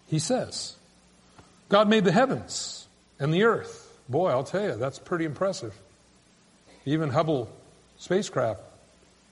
he 0.07 0.19
says, 0.19 0.75
God 1.69 1.89
made 1.89 2.03
the 2.03 2.11
heavens 2.11 2.87
and 3.19 3.33
the 3.33 3.43
earth. 3.43 3.87
Boy, 4.09 4.29
I'll 4.29 4.43
tell 4.43 4.63
you, 4.63 4.75
that's 4.75 4.99
pretty 4.99 5.25
impressive. 5.25 5.73
Even 6.85 7.09
Hubble 7.09 7.49
spacecraft 7.97 8.61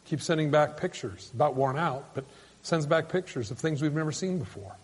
keeps 0.05 0.25
sending 0.25 0.49
back 0.49 0.77
pictures, 0.77 1.29
about 1.33 1.55
worn 1.55 1.77
out, 1.77 2.05
but 2.15 2.25
sends 2.63 2.85
back 2.85 3.09
pictures 3.09 3.51
of 3.51 3.57
things 3.57 3.81
we've 3.81 3.93
never 3.93 4.11
seen 4.11 4.39
before. 4.39 4.75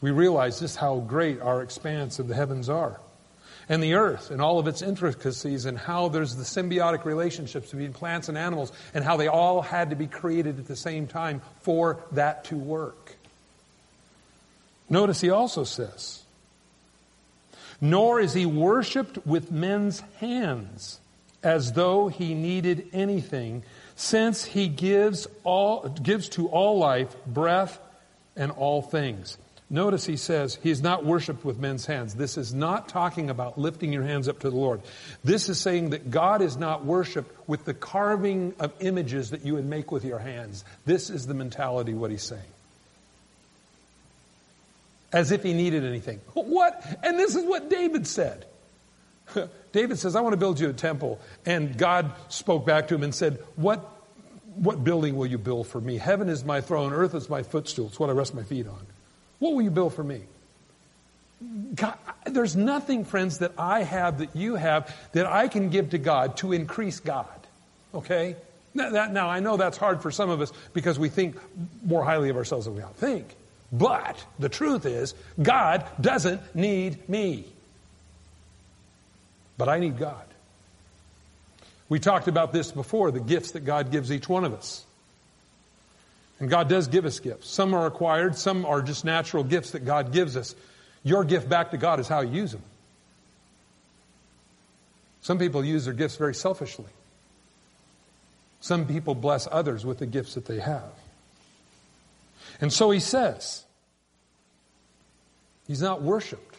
We 0.00 0.10
realize 0.10 0.60
just 0.60 0.76
how 0.76 0.98
great 0.98 1.40
our 1.40 1.62
expanse 1.62 2.18
of 2.18 2.28
the 2.28 2.34
heavens 2.34 2.68
are. 2.68 3.00
And 3.68 3.82
the 3.82 3.94
earth 3.94 4.30
and 4.30 4.42
all 4.42 4.58
of 4.58 4.66
its 4.66 4.82
intricacies 4.82 5.66
and 5.66 5.78
how 5.78 6.08
there's 6.08 6.34
the 6.34 6.42
symbiotic 6.42 7.04
relationships 7.04 7.70
between 7.70 7.92
plants 7.92 8.28
and 8.28 8.36
animals 8.36 8.72
and 8.92 9.04
how 9.04 9.16
they 9.16 9.28
all 9.28 9.62
had 9.62 9.90
to 9.90 9.96
be 9.96 10.08
created 10.08 10.58
at 10.58 10.66
the 10.66 10.76
same 10.76 11.06
time 11.06 11.40
for 11.60 12.00
that 12.12 12.44
to 12.46 12.56
work. 12.56 13.14
Notice 14.90 15.20
he 15.20 15.30
also 15.30 15.64
says, 15.64 16.22
nor 17.80 18.20
is 18.20 18.34
he 18.34 18.46
worshiped 18.46 19.24
with 19.26 19.50
men's 19.50 20.00
hands 20.18 20.98
as 21.42 21.72
though 21.72 22.08
he 22.08 22.34
needed 22.34 22.88
anything, 22.92 23.62
since 23.96 24.44
he 24.44 24.68
gives 24.68 25.26
all, 25.44 25.88
gives 25.88 26.28
to 26.30 26.48
all 26.48 26.78
life 26.78 27.14
breath 27.26 27.78
and 28.36 28.52
all 28.52 28.82
things. 28.82 29.36
Notice 29.68 30.04
he 30.04 30.18
says 30.18 30.58
he 30.62 30.70
is 30.70 30.82
not 30.82 31.04
worshiped 31.04 31.44
with 31.44 31.58
men's 31.58 31.86
hands. 31.86 32.14
This 32.14 32.36
is 32.36 32.52
not 32.52 32.88
talking 32.90 33.30
about 33.30 33.58
lifting 33.58 33.92
your 33.92 34.02
hands 34.02 34.28
up 34.28 34.40
to 34.40 34.50
the 34.50 34.56
Lord. 34.56 34.82
This 35.24 35.48
is 35.48 35.58
saying 35.58 35.90
that 35.90 36.10
God 36.10 36.42
is 36.42 36.58
not 36.58 36.84
worshiped 36.84 37.48
with 37.48 37.64
the 37.64 37.72
carving 37.72 38.54
of 38.60 38.72
images 38.80 39.30
that 39.30 39.46
you 39.46 39.54
would 39.54 39.64
make 39.64 39.90
with 39.90 40.04
your 40.04 40.18
hands. 40.18 40.64
This 40.84 41.08
is 41.08 41.26
the 41.26 41.34
mentality, 41.34 41.94
what 41.94 42.10
he's 42.10 42.22
saying 42.22 42.42
as 45.12 45.30
if 45.30 45.42
he 45.42 45.52
needed 45.52 45.84
anything. 45.84 46.20
What? 46.32 46.84
And 47.02 47.18
this 47.18 47.36
is 47.36 47.44
what 47.44 47.68
David 47.68 48.06
said. 48.06 48.46
David 49.72 49.98
says, 49.98 50.16
I 50.16 50.20
want 50.20 50.32
to 50.32 50.38
build 50.38 50.60
you 50.60 50.68
a 50.68 50.72
temple. 50.72 51.20
And 51.46 51.76
God 51.76 52.12
spoke 52.28 52.66
back 52.66 52.88
to 52.88 52.94
him 52.94 53.02
and 53.02 53.14
said, 53.14 53.38
What, 53.56 53.80
what 54.54 54.84
building 54.84 55.16
will 55.16 55.26
you 55.26 55.38
build 55.38 55.66
for 55.66 55.80
me? 55.80 55.98
Heaven 55.98 56.28
is 56.28 56.44
my 56.44 56.60
throne, 56.60 56.92
earth 56.92 57.14
is 57.14 57.28
my 57.28 57.42
footstool. 57.42 57.86
It's 57.86 57.98
what 57.98 58.10
I 58.10 58.12
rest 58.12 58.34
my 58.34 58.42
feet 58.42 58.66
on. 58.66 58.86
What 59.38 59.54
will 59.54 59.62
you 59.62 59.70
build 59.70 59.94
for 59.94 60.04
me? 60.04 60.22
God, 61.74 61.96
there's 62.24 62.54
nothing, 62.54 63.04
friends, 63.04 63.38
that 63.38 63.52
I 63.58 63.82
have 63.82 64.18
that 64.18 64.36
you 64.36 64.54
have 64.54 64.94
that 65.12 65.26
I 65.26 65.48
can 65.48 65.70
give 65.70 65.90
to 65.90 65.98
God 65.98 66.36
to 66.38 66.52
increase 66.52 67.00
God. 67.00 67.26
Okay? 67.94 68.36
Now, 68.74 68.90
that, 68.90 69.12
now 69.12 69.28
I 69.28 69.40
know 69.40 69.56
that's 69.56 69.76
hard 69.76 70.02
for 70.02 70.10
some 70.10 70.30
of 70.30 70.40
us 70.40 70.52
because 70.72 70.98
we 70.98 71.08
think 71.08 71.36
more 71.84 72.04
highly 72.04 72.28
of 72.28 72.36
ourselves 72.36 72.66
than 72.66 72.76
we 72.76 72.82
ought 72.82 72.94
to 72.94 73.00
think. 73.00 73.34
But 73.72 74.22
the 74.38 74.48
truth 74.48 74.86
is, 74.86 75.14
God 75.40 75.84
doesn't 76.00 76.54
need 76.54 77.08
me. 77.08 77.46
But 79.62 79.68
I 79.68 79.78
need 79.78 79.96
God. 79.96 80.24
We 81.88 82.00
talked 82.00 82.26
about 82.26 82.52
this 82.52 82.72
before 82.72 83.12
the 83.12 83.20
gifts 83.20 83.52
that 83.52 83.60
God 83.60 83.92
gives 83.92 84.10
each 84.10 84.28
one 84.28 84.42
of 84.44 84.52
us. 84.52 84.84
And 86.40 86.50
God 86.50 86.68
does 86.68 86.88
give 86.88 87.04
us 87.04 87.20
gifts. 87.20 87.48
Some 87.48 87.72
are 87.72 87.86
acquired, 87.86 88.36
some 88.36 88.66
are 88.66 88.82
just 88.82 89.04
natural 89.04 89.44
gifts 89.44 89.70
that 89.70 89.84
God 89.84 90.12
gives 90.12 90.36
us. 90.36 90.56
Your 91.04 91.22
gift 91.22 91.48
back 91.48 91.70
to 91.70 91.76
God 91.76 92.00
is 92.00 92.08
how 92.08 92.22
you 92.22 92.32
use 92.32 92.50
them. 92.50 92.64
Some 95.20 95.38
people 95.38 95.64
use 95.64 95.84
their 95.84 95.94
gifts 95.94 96.16
very 96.16 96.34
selfishly. 96.34 96.90
Some 98.58 98.88
people 98.88 99.14
bless 99.14 99.46
others 99.48 99.86
with 99.86 100.00
the 100.00 100.06
gifts 100.06 100.34
that 100.34 100.46
they 100.46 100.58
have. 100.58 100.90
And 102.60 102.72
so 102.72 102.90
he 102.90 102.98
says, 102.98 103.62
he's 105.68 105.80
not 105.80 106.02
worshiped 106.02 106.51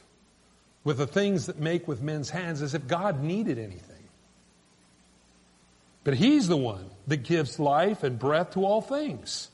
with 0.83 0.97
the 0.97 1.07
things 1.07 1.45
that 1.45 1.59
make 1.59 1.87
with 1.87 2.01
men's 2.01 2.29
hands 2.29 2.61
as 2.61 2.73
if 2.73 2.87
God 2.87 3.23
needed 3.23 3.57
anything. 3.57 3.89
But 6.03 6.15
he's 6.15 6.47
the 6.47 6.57
one 6.57 6.89
that 7.07 7.23
gives 7.23 7.59
life 7.59 8.03
and 8.03 8.19
breath 8.19 8.51
to 8.51 8.65
all 8.65 8.81
things. 8.81 9.49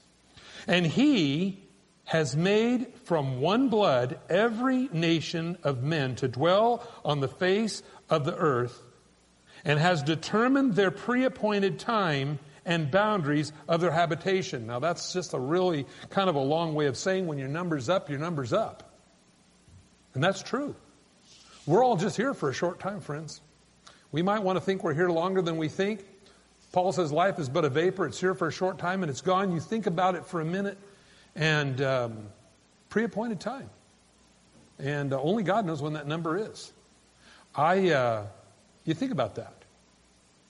And 0.67 0.85
he 0.85 1.59
has 2.05 2.35
made 2.35 2.87
from 3.05 3.39
one 3.39 3.69
blood 3.69 4.19
every 4.29 4.89
nation 4.91 5.57
of 5.63 5.83
men 5.83 6.15
to 6.15 6.27
dwell 6.27 6.87
on 7.05 7.19
the 7.19 7.27
face 7.27 7.83
of 8.09 8.25
the 8.25 8.35
earth 8.35 8.81
and 9.63 9.77
has 9.77 10.01
determined 10.01 10.75
their 10.75 10.89
pre-appointed 10.89 11.77
time 11.77 12.39
and 12.65 12.89
boundaries 12.89 13.51
of 13.67 13.81
their 13.81 13.91
habitation. 13.91 14.65
Now 14.65 14.79
that's 14.79 15.13
just 15.13 15.33
a 15.33 15.39
really 15.39 15.85
kind 16.09 16.29
of 16.29 16.35
a 16.35 16.41
long 16.41 16.73
way 16.73 16.87
of 16.87 16.97
saying 16.97 17.27
when 17.27 17.37
your 17.37 17.47
number's 17.47 17.89
up, 17.89 18.09
your 18.09 18.19
number's 18.19 18.53
up. 18.53 18.91
And 20.15 20.23
that's 20.23 20.41
true. 20.41 20.75
We're 21.69 21.83
all 21.83 21.97
just 21.97 22.17
here 22.17 22.33
for 22.33 22.49
a 22.49 22.53
short 22.53 22.79
time, 22.79 22.99
friends. 22.99 23.41
We 24.11 24.23
might 24.23 24.41
want 24.41 24.57
to 24.57 24.59
think 24.59 24.83
we're 24.83 24.95
here 24.95 25.11
longer 25.11 25.43
than 25.43 25.57
we 25.57 25.67
think. 25.67 26.03
Paul 26.71 26.91
says 26.93 27.11
life 27.11 27.37
is 27.37 27.47
but 27.47 27.63
a 27.63 27.69
vapor. 27.69 28.07
It's 28.07 28.19
here 28.19 28.33
for 28.33 28.47
a 28.47 28.51
short 28.51 28.79
time 28.79 29.03
and 29.03 29.09
it's 29.11 29.21
gone. 29.21 29.51
You 29.51 29.59
think 29.59 29.85
about 29.85 30.15
it 30.15 30.25
for 30.25 30.41
a 30.41 30.45
minute 30.45 30.79
and 31.35 31.79
um, 31.79 32.17
pre-appointed 32.89 33.39
time. 33.39 33.69
And 34.79 35.13
uh, 35.13 35.21
only 35.21 35.43
God 35.43 35.63
knows 35.63 35.79
when 35.79 35.93
that 35.93 36.07
number 36.07 36.39
is. 36.39 36.73
I, 37.53 37.91
uh, 37.91 38.25
you 38.85 38.95
think 38.95 39.11
about 39.11 39.35
that. 39.35 39.53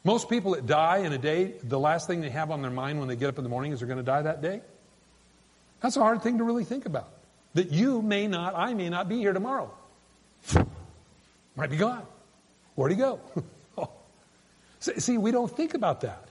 Most 0.05 0.29
people 0.29 0.51
that 0.51 0.67
die 0.67 0.99
in 0.99 1.11
a 1.11 1.17
day, 1.17 1.55
the 1.61 1.81
last 1.81 2.07
thing 2.07 2.21
they 2.21 2.29
have 2.29 2.49
on 2.49 2.61
their 2.61 2.71
mind 2.71 2.97
when 2.97 3.09
they 3.09 3.17
get 3.17 3.27
up 3.27 3.37
in 3.37 3.43
the 3.43 3.49
morning 3.49 3.73
is 3.73 3.79
they're 3.79 3.89
going 3.89 3.97
to 3.97 4.03
die 4.03 4.21
that 4.21 4.41
day. 4.41 4.61
That's 5.81 5.97
a 5.97 6.01
hard 6.01 6.21
thing 6.21 6.37
to 6.37 6.45
really 6.45 6.63
think 6.63 6.85
about. 6.85 7.11
That 7.55 7.73
you 7.73 8.01
may 8.01 8.27
not, 8.27 8.55
I 8.55 8.73
may 8.73 8.87
not 8.87 9.09
be 9.09 9.17
here 9.17 9.33
tomorrow. 9.33 9.73
Might 11.59 11.71
be 11.71 11.75
gone. 11.75 12.03
Where'd 12.75 12.93
he 12.93 12.97
go? 12.97 13.19
See, 14.79 15.17
we 15.17 15.31
don't 15.31 15.51
think 15.51 15.73
about 15.73 16.01
that. 16.01 16.29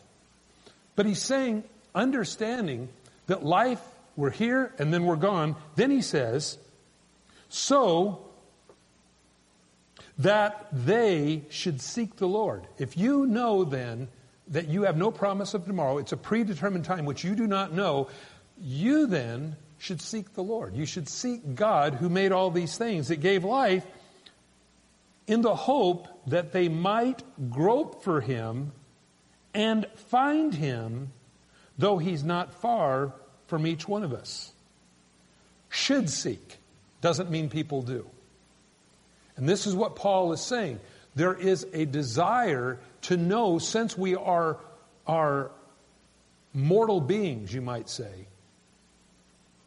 But 0.97 1.05
he's 1.05 1.21
saying, 1.21 1.65
understanding 1.95 2.89
that 3.27 3.45
life, 3.45 3.83
we're 4.17 4.31
here 4.31 4.73
and 4.79 4.93
then 4.93 5.05
we're 5.05 5.17
gone. 5.17 5.55
Then 5.77 5.91
he 5.91 6.01
says, 6.01 6.57
so 7.51 8.25
that 10.17 10.67
they 10.73 11.43
should 11.51 11.83
seek 11.83 12.17
the 12.17 12.27
Lord. 12.27 12.67
If 12.79 12.97
you 12.97 13.27
know 13.27 13.65
then 13.65 14.09
that 14.49 14.69
you 14.69 14.85
have 14.85 14.97
no 14.97 15.11
promise 15.11 15.53
of 15.53 15.67
tomorrow, 15.67 15.99
it's 15.99 16.13
a 16.13 16.17
predetermined 16.17 16.87
time 16.87 17.05
which 17.05 17.23
you 17.23 17.35
do 17.35 17.47
not 17.47 17.75
know, 17.75 18.09
you 18.59 19.07
then 19.07 19.57
should 19.77 20.01
seek 20.01 20.33
the 20.33 20.43
Lord. 20.43 20.75
You 20.75 20.87
should 20.87 21.07
seek 21.07 21.55
God 21.55 21.97
who 21.97 22.09
made 22.09 22.33
all 22.33 22.51
these 22.51 22.79
things, 22.79 23.09
that 23.09 23.17
gave 23.21 23.45
life, 23.45 23.85
in 25.29 25.43
the 25.43 25.55
hope 25.55 26.09
that 26.27 26.53
they 26.53 26.69
might 26.69 27.23
grope 27.51 28.03
for 28.03 28.21
him 28.21 28.73
and 29.55 29.87
find 29.95 30.55
him, 30.55 31.13
though 31.77 31.99
he's 31.99 32.25
not 32.25 32.55
far 32.55 33.13
from 33.47 33.67
each 33.67 33.87
one 33.87 34.03
of 34.03 34.13
us. 34.13 34.53
Should 35.69 36.09
seek 36.09 36.57
doesn't 37.03 37.31
mean 37.31 37.51
people 37.51 37.83
do. 37.83 38.09
And 39.37 39.49
this 39.49 39.67
is 39.67 39.75
what 39.75 39.97
Paul 39.97 40.33
is 40.33 40.41
saying. 40.41 40.81
There 41.15 41.35
is 41.35 41.67
a 41.73 41.85
desire 41.85 42.81
to 43.03 43.17
know, 43.17 43.59
since 43.59 43.97
we 43.97 44.17
are, 44.17 44.57
are 45.07 45.51
mortal 46.55 47.01
beings, 47.01 47.53
you 47.53 47.61
might 47.61 47.91
say, 47.91 48.27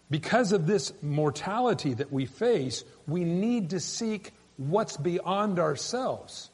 because 0.10 0.52
of 0.52 0.68
this 0.68 0.92
mortality 1.02 1.94
that 1.94 2.12
we 2.12 2.26
face, 2.26 2.84
we 3.08 3.24
need 3.24 3.70
to 3.70 3.80
seek 3.80 4.34
what's 4.70 4.98
beyond 4.98 5.58
ourselves. 5.60 6.50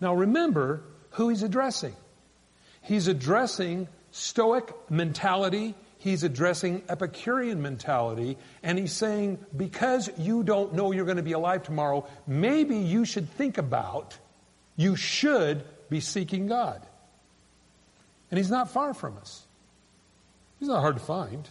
Now 0.00 0.14
remember 0.14 0.82
who 1.10 1.28
he's 1.28 1.42
addressing. 1.42 1.94
He's 2.82 3.06
addressing 3.06 3.88
Stoic 4.10 4.72
mentality. 4.90 5.74
he's 6.02 6.24
addressing 6.24 6.82
Epicurean 6.88 7.62
mentality, 7.62 8.36
and 8.62 8.76
he's 8.76 8.92
saying, 8.92 9.38
because 9.56 10.10
you 10.18 10.42
don't 10.42 10.74
know 10.74 10.90
you're 10.90 11.04
going 11.04 11.16
to 11.16 11.22
be 11.22 11.32
alive 11.32 11.62
tomorrow, 11.62 12.04
maybe 12.26 12.76
you 12.76 13.04
should 13.04 13.30
think 13.30 13.56
about, 13.56 14.18
you 14.76 14.96
should 14.96 15.62
be 15.88 16.00
seeking 16.00 16.48
God. 16.48 16.82
And 18.30 18.38
he's 18.38 18.50
not 18.50 18.70
far 18.70 18.94
from 18.94 19.16
us. 19.18 19.44
He's 20.58 20.68
not 20.68 20.80
hard 20.80 20.96
to 20.96 21.04
find. 21.04 21.48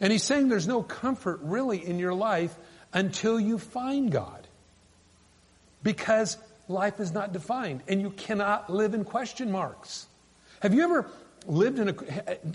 And 0.00 0.10
he's 0.10 0.22
saying 0.22 0.48
there's 0.48 0.68
no 0.68 0.82
comfort 0.82 1.40
really 1.42 1.84
in 1.86 1.98
your 1.98 2.14
life 2.14 2.56
until 2.94 3.38
you 3.38 3.58
find 3.58 4.10
God. 4.10 4.45
Because 5.82 6.36
life 6.68 7.00
is 7.00 7.12
not 7.12 7.32
defined 7.32 7.82
and 7.88 8.00
you 8.00 8.10
cannot 8.10 8.70
live 8.70 8.94
in 8.94 9.04
question 9.04 9.50
marks. 9.50 10.06
Have 10.60 10.74
you 10.74 10.82
ever 10.82 11.10
lived 11.46 11.78
in 11.78 11.88
a, 11.90 11.94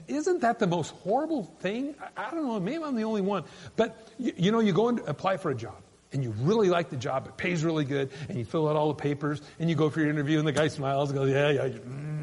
isn't 0.07 0.41
that 0.41 0.59
the 0.59 0.67
most 0.67 0.91
horrible 1.03 1.43
thing? 1.59 1.95
I, 2.01 2.27
I 2.27 2.31
don't 2.31 2.45
know, 2.45 2.59
maybe 2.59 2.83
I'm 2.83 2.95
the 2.95 3.03
only 3.03 3.21
one. 3.21 3.43
But 3.75 4.09
you, 4.17 4.33
you 4.35 4.51
know, 4.51 4.59
you 4.59 4.73
go 4.73 4.89
and 4.89 4.99
apply 4.99 5.37
for 5.37 5.49
a 5.49 5.55
job 5.55 5.77
and 6.13 6.23
you 6.23 6.31
really 6.41 6.69
like 6.69 6.89
the 6.89 6.97
job, 6.97 7.27
it 7.27 7.37
pays 7.37 7.63
really 7.63 7.85
good, 7.85 8.09
and 8.27 8.37
you 8.37 8.45
fill 8.45 8.67
out 8.67 8.75
all 8.75 8.89
the 8.89 9.01
papers, 9.01 9.41
and 9.59 9.69
you 9.69 9.75
go 9.77 9.89
for 9.89 10.01
your 10.01 10.09
interview, 10.09 10.39
and 10.39 10.47
the 10.47 10.51
guy 10.51 10.67
smiles 10.67 11.09
and 11.09 11.17
goes, 11.17 11.31
yeah, 11.31 11.49
yeah, 11.49 11.69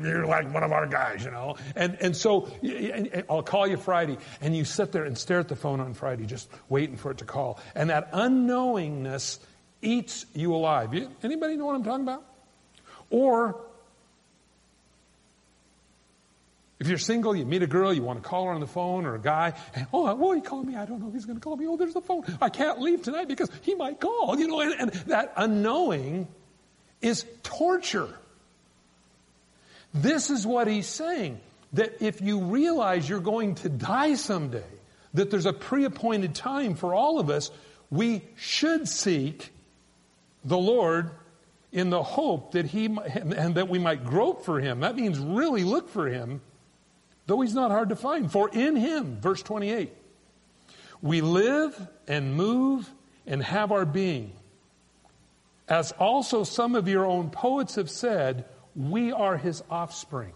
you're 0.02 0.26
like 0.26 0.52
one 0.52 0.62
of 0.62 0.72
our 0.72 0.86
guys, 0.86 1.24
you 1.24 1.30
know. 1.30 1.56
And, 1.74 1.96
and 2.00 2.16
so 2.16 2.48
and 2.62 3.24
I'll 3.30 3.42
call 3.42 3.66
you 3.66 3.76
Friday, 3.76 4.18
and 4.40 4.54
you 4.54 4.64
sit 4.64 4.92
there 4.92 5.04
and 5.04 5.16
stare 5.16 5.40
at 5.40 5.48
the 5.48 5.56
phone 5.56 5.80
on 5.80 5.94
Friday, 5.94 6.26
just 6.26 6.50
waiting 6.68 6.96
for 6.96 7.10
it 7.12 7.18
to 7.18 7.24
call. 7.24 7.58
And 7.74 7.90
that 7.90 8.12
unknowingness 8.12 9.38
eats 9.82 10.26
you 10.34 10.54
alive. 10.54 10.94
Anybody 11.22 11.56
know 11.56 11.66
what 11.66 11.76
I'm 11.76 11.84
talking 11.84 12.04
about? 12.04 12.24
Or 13.10 13.56
If 16.80 16.86
you're 16.86 16.98
single, 16.98 17.34
you 17.34 17.44
meet 17.44 17.62
a 17.62 17.66
girl, 17.66 17.92
you 17.92 18.02
want 18.02 18.22
to 18.22 18.28
call 18.28 18.44
her 18.46 18.52
on 18.52 18.60
the 18.60 18.66
phone 18.66 19.04
or 19.04 19.16
a 19.16 19.20
guy, 19.20 19.54
and 19.74 19.86
oh, 19.92 20.14
well, 20.14 20.32
he 20.32 20.40
called 20.40 20.66
me. 20.66 20.76
I 20.76 20.84
don't 20.84 21.00
know 21.00 21.08
if 21.08 21.14
he's 21.14 21.24
going 21.24 21.36
to 21.38 21.42
call 21.42 21.56
me. 21.56 21.66
Oh, 21.66 21.76
there's 21.76 21.94
the 21.94 22.00
phone. 22.00 22.22
I 22.40 22.50
can't 22.50 22.80
leave 22.80 23.02
tonight 23.02 23.26
because 23.26 23.50
he 23.62 23.74
might 23.74 24.00
call. 24.00 24.38
You 24.38 24.46
know, 24.46 24.60
and, 24.60 24.74
and 24.80 24.92
that 25.08 25.32
unknowing 25.36 26.28
is 27.02 27.26
torture. 27.42 28.14
This 29.92 30.30
is 30.30 30.46
what 30.46 30.68
he's 30.68 30.86
saying. 30.86 31.40
That 31.72 32.00
if 32.00 32.20
you 32.20 32.40
realize 32.42 33.08
you're 33.08 33.20
going 33.20 33.56
to 33.56 33.68
die 33.68 34.14
someday, 34.14 34.62
that 35.14 35.30
there's 35.30 35.46
a 35.46 35.52
pre-appointed 35.52 36.34
time 36.34 36.76
for 36.76 36.94
all 36.94 37.18
of 37.18 37.28
us, 37.28 37.50
we 37.90 38.22
should 38.36 38.86
seek 38.88 39.50
the 40.44 40.58
Lord 40.58 41.10
in 41.72 41.90
the 41.90 42.02
hope 42.02 42.52
that 42.52 42.66
he 42.66 42.86
and 42.86 43.54
that 43.56 43.68
we 43.68 43.78
might 43.78 44.04
grope 44.04 44.44
for 44.44 44.60
him. 44.60 44.80
That 44.80 44.96
means 44.96 45.18
really 45.18 45.64
look 45.64 45.88
for 45.88 46.08
him 46.08 46.40
though 47.28 47.42
he's 47.42 47.54
not 47.54 47.70
hard 47.70 47.90
to 47.90 47.96
find. 47.96 48.32
For 48.32 48.48
in 48.48 48.74
him, 48.74 49.20
verse 49.20 49.42
28, 49.42 49.92
we 51.00 51.20
live 51.20 51.88
and 52.08 52.34
move 52.34 52.90
and 53.26 53.42
have 53.42 53.70
our 53.70 53.84
being. 53.84 54.32
As 55.68 55.92
also 55.92 56.42
some 56.42 56.74
of 56.74 56.88
your 56.88 57.04
own 57.04 57.28
poets 57.30 57.76
have 57.76 57.90
said, 57.90 58.46
we 58.74 59.12
are 59.12 59.36
his 59.36 59.62
offspring. 59.70 60.32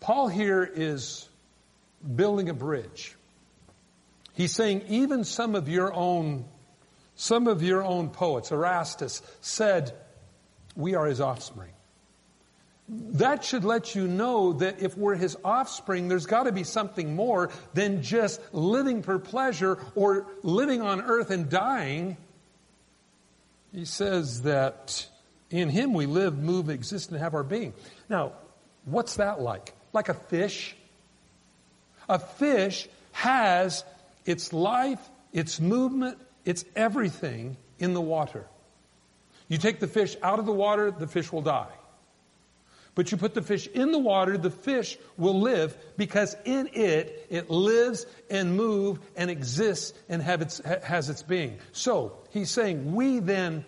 Paul 0.00 0.28
here 0.28 0.62
is 0.62 1.26
building 2.14 2.50
a 2.50 2.54
bridge. 2.54 3.16
He's 4.34 4.54
saying 4.54 4.84
even 4.88 5.24
some 5.24 5.54
of 5.54 5.70
your 5.70 5.92
own, 5.92 6.44
some 7.18 7.46
of 7.46 7.62
your 7.62 7.84
own 7.84 8.08
poets, 8.08 8.50
Erastus, 8.50 9.20
said, 9.42 9.92
we 10.74 10.94
are 10.94 11.04
his 11.04 11.20
offspring 11.20 11.72
that 12.88 13.44
should 13.44 13.64
let 13.64 13.94
you 13.94 14.08
know 14.08 14.54
that 14.54 14.80
if 14.80 14.96
we're 14.96 15.14
his 15.14 15.36
offspring, 15.44 16.08
there's 16.08 16.26
got 16.26 16.44
to 16.44 16.52
be 16.52 16.64
something 16.64 17.14
more 17.14 17.50
than 17.74 18.02
just 18.02 18.40
living 18.54 19.02
for 19.02 19.18
pleasure 19.18 19.78
or 19.94 20.26
living 20.42 20.80
on 20.80 21.02
earth 21.02 21.30
and 21.30 21.50
dying. 21.50 22.16
He 23.74 23.84
says 23.84 24.42
that 24.42 25.06
in 25.50 25.68
him 25.68 25.92
we 25.92 26.06
live, 26.06 26.38
move, 26.38 26.70
exist, 26.70 27.10
and 27.10 27.20
have 27.20 27.34
our 27.34 27.44
being. 27.44 27.74
Now, 28.08 28.32
what's 28.86 29.16
that 29.16 29.40
like? 29.40 29.74
Like 29.92 30.08
a 30.08 30.14
fish? 30.14 30.74
A 32.08 32.18
fish 32.18 32.88
has 33.12 33.84
its 34.24 34.54
life, 34.54 35.00
its 35.34 35.60
movement, 35.60 36.18
its 36.44 36.64
everything 36.76 37.56
in 37.78 37.94
the 37.94 38.00
water. 38.00 38.46
You 39.48 39.58
take 39.58 39.80
the 39.80 39.86
fish 39.86 40.16
out 40.22 40.38
of 40.38 40.46
the 40.46 40.52
water, 40.52 40.90
the 40.90 41.06
fish 41.06 41.32
will 41.32 41.42
die. 41.42 41.72
But 42.94 43.12
you 43.12 43.16
put 43.16 43.32
the 43.32 43.42
fish 43.42 43.68
in 43.68 43.92
the 43.92 43.98
water, 43.98 44.36
the 44.36 44.50
fish 44.50 44.98
will 45.16 45.40
live 45.40 45.76
because 45.96 46.36
in 46.44 46.68
it, 46.72 47.28
it 47.30 47.48
lives 47.48 48.06
and 48.28 48.56
moves 48.56 48.98
and 49.16 49.30
exists 49.30 49.96
and 50.08 50.20
its, 50.20 50.58
has 50.82 51.08
its 51.08 51.22
being. 51.22 51.58
So, 51.70 52.18
he's 52.30 52.50
saying 52.50 52.94
we 52.94 53.20
then 53.20 53.64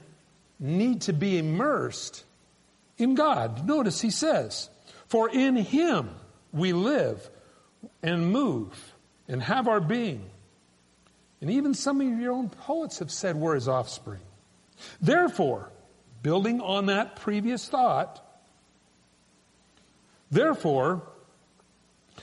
need 0.59 1.03
to 1.03 1.12
be 1.12 1.38
immersed 1.38 2.25
in 2.99 3.14
God. 3.14 3.66
Notice 3.66 4.01
he 4.01 4.11
says, 4.11 4.68
for 5.07 5.31
in 5.31 5.55
him 5.57 6.11
we 6.53 6.73
live 6.73 7.31
and 8.03 8.31
move 8.33 8.94
and 9.29 9.40
have 9.40 9.68
our 9.68 9.81
being. 9.81 10.29
And 11.40 11.50
even 11.50 11.74
some 11.74 12.00
of 12.00 12.20
your 12.20 12.33
own 12.33 12.50
poets 12.50 12.98
have 12.98 13.11
said 13.11 13.37
we're 13.37 13.55
his 13.55 13.68
offspring. 13.68 14.20
Therefore, 15.00 15.70
building 16.22 16.61
on 16.61 16.87
that 16.87 17.16
previous 17.16 17.68
thought, 17.68 18.26
Therefore, 20.31 21.03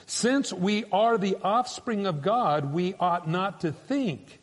since 0.06 0.53
we 0.53 0.86
are 0.91 1.17
the 1.17 1.38
offspring 1.43 2.08
of 2.08 2.21
God, 2.21 2.71
we 2.71 2.93
ought 2.99 3.27
not 3.27 3.62
to 3.62 3.71
think 3.71 4.39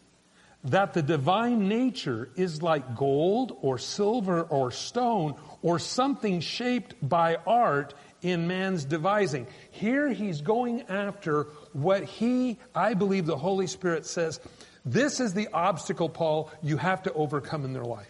that 0.65 0.95
the 0.95 1.03
divine 1.03 1.69
nature 1.69 2.29
is 2.37 2.63
like 2.63 2.97
gold 2.97 3.57
or 3.61 3.79
silver 3.79 4.43
or 4.43 4.71
stone 4.71 5.35
or 5.63 5.79
something 5.79 6.41
shaped 6.41 6.95
by 7.07 7.37
art 7.47 7.95
in 8.25 8.49
man's 8.49 8.85
devising. 8.85 9.47
Here 9.71 10.09
he's 10.09 10.41
going 10.41 10.83
after 10.89 11.45
what 11.75 12.05
he, 12.05 12.59
I 12.75 12.95
believe 12.95 13.27
the 13.27 13.37
Holy 13.37 13.67
Spirit 13.67 14.07
says, 14.07 14.41
this 14.85 15.21
is 15.21 15.35
the 15.35 15.49
obstacle, 15.53 16.09
Paul, 16.09 16.51
you 16.63 16.79
have 16.79 17.03
to 17.05 17.13
overcome 17.13 17.65
in 17.65 17.75
their 17.75 17.85
life. 17.85 18.09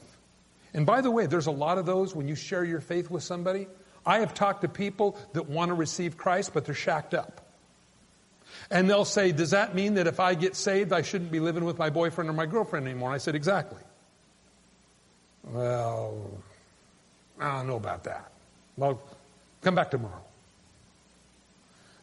And 0.72 0.86
by 0.86 1.00
the 1.00 1.10
way, 1.10 1.26
there's 1.26 1.48
a 1.48 1.52
lot 1.52 1.78
of 1.78 1.86
those 1.86 2.14
when 2.14 2.28
you 2.28 2.36
share 2.36 2.64
your 2.64 2.80
faith 2.80 3.10
with 3.10 3.24
somebody. 3.24 3.66
I 4.06 4.20
have 4.20 4.34
talked 4.34 4.62
to 4.62 4.68
people 4.68 5.18
that 5.32 5.48
want 5.48 5.70
to 5.70 5.74
receive 5.74 6.16
Christ, 6.16 6.52
but 6.54 6.64
they're 6.64 6.74
shacked 6.74 7.14
up. 7.14 7.40
And 8.70 8.88
they'll 8.88 9.04
say, 9.04 9.32
Does 9.32 9.50
that 9.50 9.74
mean 9.74 9.94
that 9.94 10.06
if 10.06 10.20
I 10.20 10.34
get 10.34 10.56
saved, 10.56 10.92
I 10.92 11.02
shouldn't 11.02 11.32
be 11.32 11.40
living 11.40 11.64
with 11.64 11.78
my 11.78 11.90
boyfriend 11.90 12.30
or 12.30 12.32
my 12.32 12.46
girlfriend 12.46 12.86
anymore? 12.86 13.12
I 13.12 13.18
said, 13.18 13.34
Exactly. 13.34 13.82
Well, 15.44 16.30
I 17.40 17.56
don't 17.56 17.66
know 17.66 17.76
about 17.76 18.04
that. 18.04 18.32
Well, 18.76 19.00
come 19.64 19.74
back 19.74 19.90
tomorrow. 19.90 20.22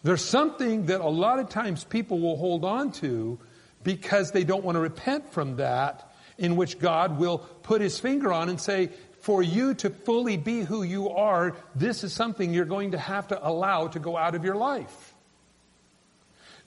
There's 0.04 0.26
something 0.26 0.88
that 0.88 1.02
a 1.02 1.10
lot 1.10 1.40
of 1.40 1.50
times 1.50 1.84
people 1.84 2.20
will 2.20 2.38
hold 2.38 2.66
on 2.66 2.92
to 2.94 3.40
because 3.84 4.32
they 4.32 4.44
don't 4.44 4.64
want 4.64 4.76
to 4.76 4.80
repent 4.80 5.32
from 5.32 5.58
that, 5.58 6.12
in 6.38 6.56
which 6.56 6.80
God 6.80 7.20
will 7.20 7.38
put 7.38 7.82
his 7.82 8.00
finger 8.00 8.34
on 8.34 8.50
and 8.50 8.60
say, 8.60 8.90
for 9.22 9.44
you 9.44 9.76
to 9.76 9.92
fully 9.92 10.38
be 10.38 10.62
who 10.62 10.82
you 10.82 11.10
are, 11.10 11.56
this 11.76 12.04
is 12.04 12.12
something 12.14 12.54
you're 12.54 12.66
going 12.66 12.92
to 12.92 12.98
have 12.98 13.28
to 13.28 13.48
allow 13.48 13.88
to 13.88 14.00
go 14.00 14.18
out 14.18 14.34
of 14.34 14.44
your 14.44 14.56
life. 14.56 15.14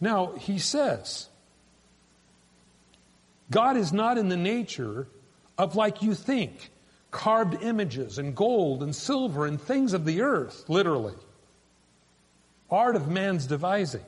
Now, 0.01 0.35
he 0.39 0.59
says, 0.59 1.29
God 3.51 3.77
is 3.77 3.93
not 3.93 4.19
in 4.19 4.29
the 4.29 4.37
nature 4.37 5.09
of 5.59 5.75
like 5.75 6.03
you 6.03 6.15
think, 6.15 6.71
carved 7.15 7.63
images 7.63 8.19
and 8.19 8.35
gold 8.35 8.83
and 8.83 8.95
silver 8.95 9.47
and 9.47 9.61
things 9.61 9.95
of 9.95 10.05
the 10.05 10.21
earth, 10.21 10.65
literally. 10.69 11.15
Art 12.71 12.97
of 12.97 13.09
man's 13.09 13.47
devising. 13.47 14.05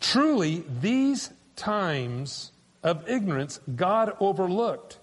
Truly, 0.00 0.64
these 0.80 1.30
times 1.56 2.52
of 2.82 3.08
ignorance 3.08 3.60
God 3.74 4.12
overlooked 4.20 4.98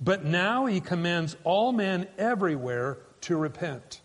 but 0.00 0.24
now 0.24 0.66
he 0.66 0.80
commands 0.80 1.36
all 1.44 1.72
men 1.72 2.06
everywhere 2.18 2.98
to 3.22 3.36
repent. 3.36 4.00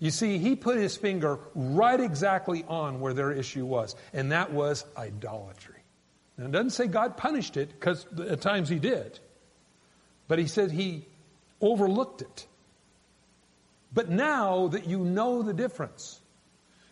You 0.00 0.10
see, 0.10 0.38
he 0.38 0.56
put 0.56 0.78
his 0.78 0.96
finger 0.96 1.38
right 1.54 2.00
exactly 2.00 2.64
on 2.68 3.00
where 3.00 3.14
their 3.14 3.30
issue 3.30 3.66
was, 3.66 3.96
and 4.12 4.32
that 4.32 4.52
was 4.52 4.84
idolatry. 4.96 5.82
Now, 6.36 6.46
it 6.46 6.52
doesn't 6.52 6.70
say 6.70 6.86
God 6.86 7.16
punished 7.16 7.56
it, 7.56 7.70
because 7.70 8.06
at 8.28 8.40
times 8.40 8.68
he 8.68 8.78
did. 8.78 9.18
But 10.26 10.38
he 10.38 10.46
said 10.46 10.70
he 10.70 11.06
overlooked 11.64 12.22
it. 12.22 12.46
But 13.92 14.10
now 14.10 14.68
that 14.68 14.86
you 14.86 14.98
know 14.98 15.42
the 15.42 15.52
difference, 15.52 16.20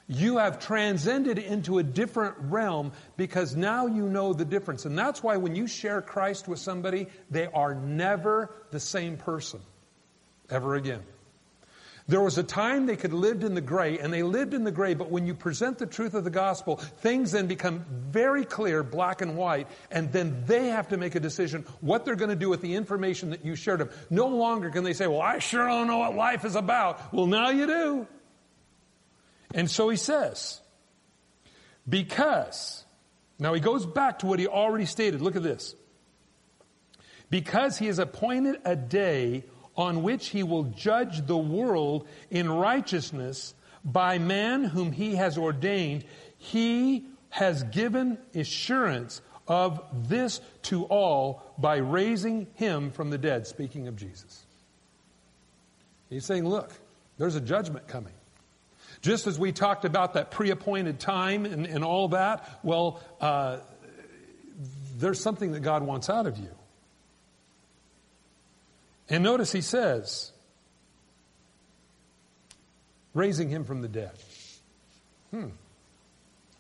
you 0.07 0.39
have 0.39 0.59
transcended 0.59 1.39
into 1.39 1.79
a 1.79 1.83
different 1.83 2.37
realm 2.39 2.93
because 3.17 3.57
now 3.57 3.87
you 3.87 4.09
know 4.09 4.33
the 4.33 4.45
difference. 4.45 4.85
And 4.85 4.99
that's 4.99 5.23
why 5.23 5.37
when 5.37 5.55
you 5.55 5.67
share 5.67 6.03
Christ 6.03 6.49
with 6.49 6.59
somebody, 6.59 7.07
they 7.31 7.47
are 7.47 7.75
never 7.75 8.55
the 8.71 8.81
same 8.81 9.17
person 9.17 9.61
ever 10.51 10.75
again. 10.75 11.03
There 12.09 12.21
was 12.21 12.37
a 12.37 12.43
time 12.43 12.87
they 12.87 12.97
could 12.97 13.13
lived 13.13 13.45
in 13.45 13.55
the 13.55 13.61
gray, 13.61 13.99
and 13.99 14.13
they 14.13 14.23
lived 14.23 14.55
in 14.55 14.65
the 14.65 14.73
gray, 14.73 14.95
but 14.95 15.11
when 15.11 15.27
you 15.27 15.35
present 15.35 15.79
the 15.79 15.87
truth 15.87 16.15
of 16.15 16.25
the 16.25 16.31
gospel, 16.31 16.77
things 16.77 17.31
then 17.31 17.47
become 17.47 17.85
very 17.89 18.45
clear, 18.45 18.83
black 18.83 19.21
and 19.21 19.37
white, 19.37 19.69
and 19.91 20.13
then 20.13 20.43
they 20.47 20.69
have 20.69 20.89
to 20.89 20.97
make 20.97 21.15
a 21.15 21.21
decision 21.21 21.65
what 21.81 22.05
they're 22.05 22.17
going 22.17 22.31
to 22.31 22.37
do 22.37 22.49
with 22.49 22.61
the 22.61 22.75
information 22.75 23.31
that 23.31 23.45
you 23.45 23.55
shared 23.55 23.79
them. 23.81 23.91
No 24.11 24.27
longer 24.27 24.71
can 24.71 24.83
they 24.83 24.95
say, 24.95 25.07
well, 25.07 25.23
I 25.23 25.39
sure 25.39 25.67
don't 25.67 25.87
know 25.87 25.99
what 25.99 26.17
life 26.17 26.45
is 26.45 26.57
about. 26.57 27.13
Well, 27.13 27.27
now 27.27 27.51
you 27.51 27.67
do. 27.67 28.07
And 29.55 29.71
so 29.71 29.89
he 29.89 29.97
says, 29.97 30.61
because, 31.89 32.85
now 33.39 33.55
he 33.55 33.61
goes 33.61 33.87
back 33.87 34.21
to 34.21 34.27
what 34.27 34.39
he 34.39 34.49
already 34.49 34.87
stated. 34.87 35.21
Look 35.21 35.37
at 35.37 35.43
this. 35.43 35.75
Because 37.31 37.79
he 37.79 37.87
has 37.87 37.99
appointed 37.99 38.61
a 38.65 38.77
day 38.77 39.45
on 39.77 40.03
which 40.03 40.29
he 40.29 40.43
will 40.43 40.65
judge 40.65 41.27
the 41.27 41.37
world 41.37 42.07
in 42.31 42.51
righteousness 42.51 43.55
by 43.85 44.19
man 44.19 44.65
whom 44.65 44.93
he 44.93 45.17
has 45.17 45.39
ordained, 45.39 46.05
he 46.39 47.05
has 47.31 47.63
given 47.65 48.19
assurance 48.35 49.23
of 49.49 49.83
this 50.09 50.41
to 50.63 50.85
all 50.85 51.43
by 51.59 51.77
raising 51.77 52.47
him 52.55 52.91
from 52.91 53.11
the 53.11 53.19
dead, 53.19 53.47
speaking 53.47 53.89
of 53.89 53.97
Jesus. 53.97 54.45
He's 56.11 56.25
saying, 56.25 56.47
look, 56.47 56.71
there's 57.19 57.37
a 57.37 57.41
judgment 57.41 57.89
coming. 57.89 58.13
Just 59.01 59.27
as 59.27 59.39
we 59.39 59.51
talked 59.51 59.85
about 59.85 60.15
that 60.15 60.31
pre 60.31 60.51
appointed 60.51 61.01
time 61.01 61.45
and, 61.45 61.67
and, 61.67 61.83
all 61.83 62.09
that, 62.09 62.61
well, 62.63 63.03
uh, 63.21 63.59
there's 64.97 65.21
something 65.21 65.53
that 65.53 65.61
God 65.61 65.83
wants 65.83 66.09
out 66.09 66.27
of 66.27 66.39
you. 66.39 66.51
And 69.09 69.23
notice 69.23 69.53
he 69.53 69.61
says, 69.61 70.33
raising 73.15 73.49
him 73.49 73.65
from 73.65 73.83
the 73.83 73.89
dead. 73.89 74.13
Hmm. 75.31 75.49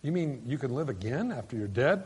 You 0.02 0.12
mean 0.12 0.42
you 0.46 0.58
can 0.58 0.74
live 0.74 0.88
again 0.88 1.32
after 1.32 1.56
you're 1.56 1.68
dead? 1.68 2.04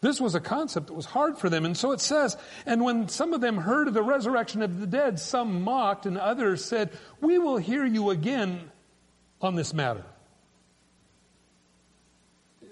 This 0.00 0.20
was 0.20 0.34
a 0.34 0.40
concept 0.40 0.88
that 0.88 0.94
was 0.94 1.06
hard 1.06 1.38
for 1.38 1.48
them. 1.48 1.64
And 1.64 1.76
so 1.76 1.92
it 1.92 2.00
says, 2.00 2.36
and 2.64 2.82
when 2.82 3.08
some 3.08 3.32
of 3.32 3.40
them 3.40 3.56
heard 3.56 3.88
of 3.88 3.94
the 3.94 4.02
resurrection 4.02 4.62
of 4.62 4.80
the 4.80 4.86
dead, 4.86 5.20
some 5.20 5.62
mocked 5.62 6.06
and 6.06 6.18
others 6.18 6.64
said, 6.64 6.90
we 7.20 7.38
will 7.38 7.56
hear 7.56 7.84
you 7.84 8.10
again 8.10 8.70
on 9.40 9.54
this 9.54 9.72
matter. 9.72 10.04
Uh, 12.62 12.66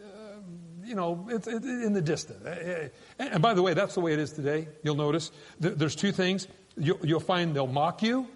you 0.84 0.94
know, 0.94 1.26
it's, 1.30 1.46
in 1.46 1.92
the 1.92 2.02
distant. 2.02 2.44
Uh, 2.44 2.50
uh, 2.50 2.88
and 3.18 3.42
by 3.42 3.54
the 3.54 3.62
way, 3.62 3.74
that's 3.74 3.94
the 3.94 4.00
way 4.00 4.12
it 4.12 4.18
is 4.18 4.32
today. 4.32 4.68
You'll 4.82 4.96
notice 4.96 5.30
there's 5.60 5.96
two 5.96 6.12
things. 6.12 6.48
You'll 6.76 7.20
find 7.20 7.54
they'll 7.54 7.66
mock 7.66 8.02
you, 8.02 8.28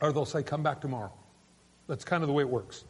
or 0.00 0.12
they'll 0.12 0.24
say, 0.24 0.42
"Come 0.42 0.62
back 0.62 0.80
tomorrow." 0.80 1.12
That's 1.86 2.04
kind 2.04 2.22
of 2.22 2.28
the 2.28 2.32
way 2.32 2.42
it 2.42 2.48
works. 2.48 2.84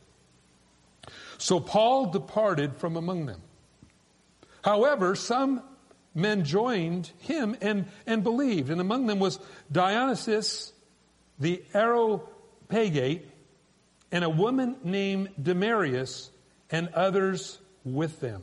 So 1.38 1.61
Paul 1.61 2.07
departed 2.07 2.77
from 2.77 2.96
among 2.96 3.27
them. 3.27 3.42
However, 4.62 5.14
some 5.14 5.62
men 6.14 6.44
joined 6.44 7.11
him 7.18 7.57
and, 7.61 7.87
and 8.07 8.22
believed, 8.22 8.70
and 8.70 8.81
among 8.81 9.07
them 9.07 9.18
was 9.18 9.38
Dionysius 9.70 10.72
the 11.38 11.62
Areopagite 11.74 13.29
and 14.12 14.24
a 14.24 14.31
woman 14.31 14.77
named 14.85 15.31
Damaris 15.42 16.31
and 16.70 16.88
others 16.94 17.59
with 17.85 18.20
them. 18.20 18.42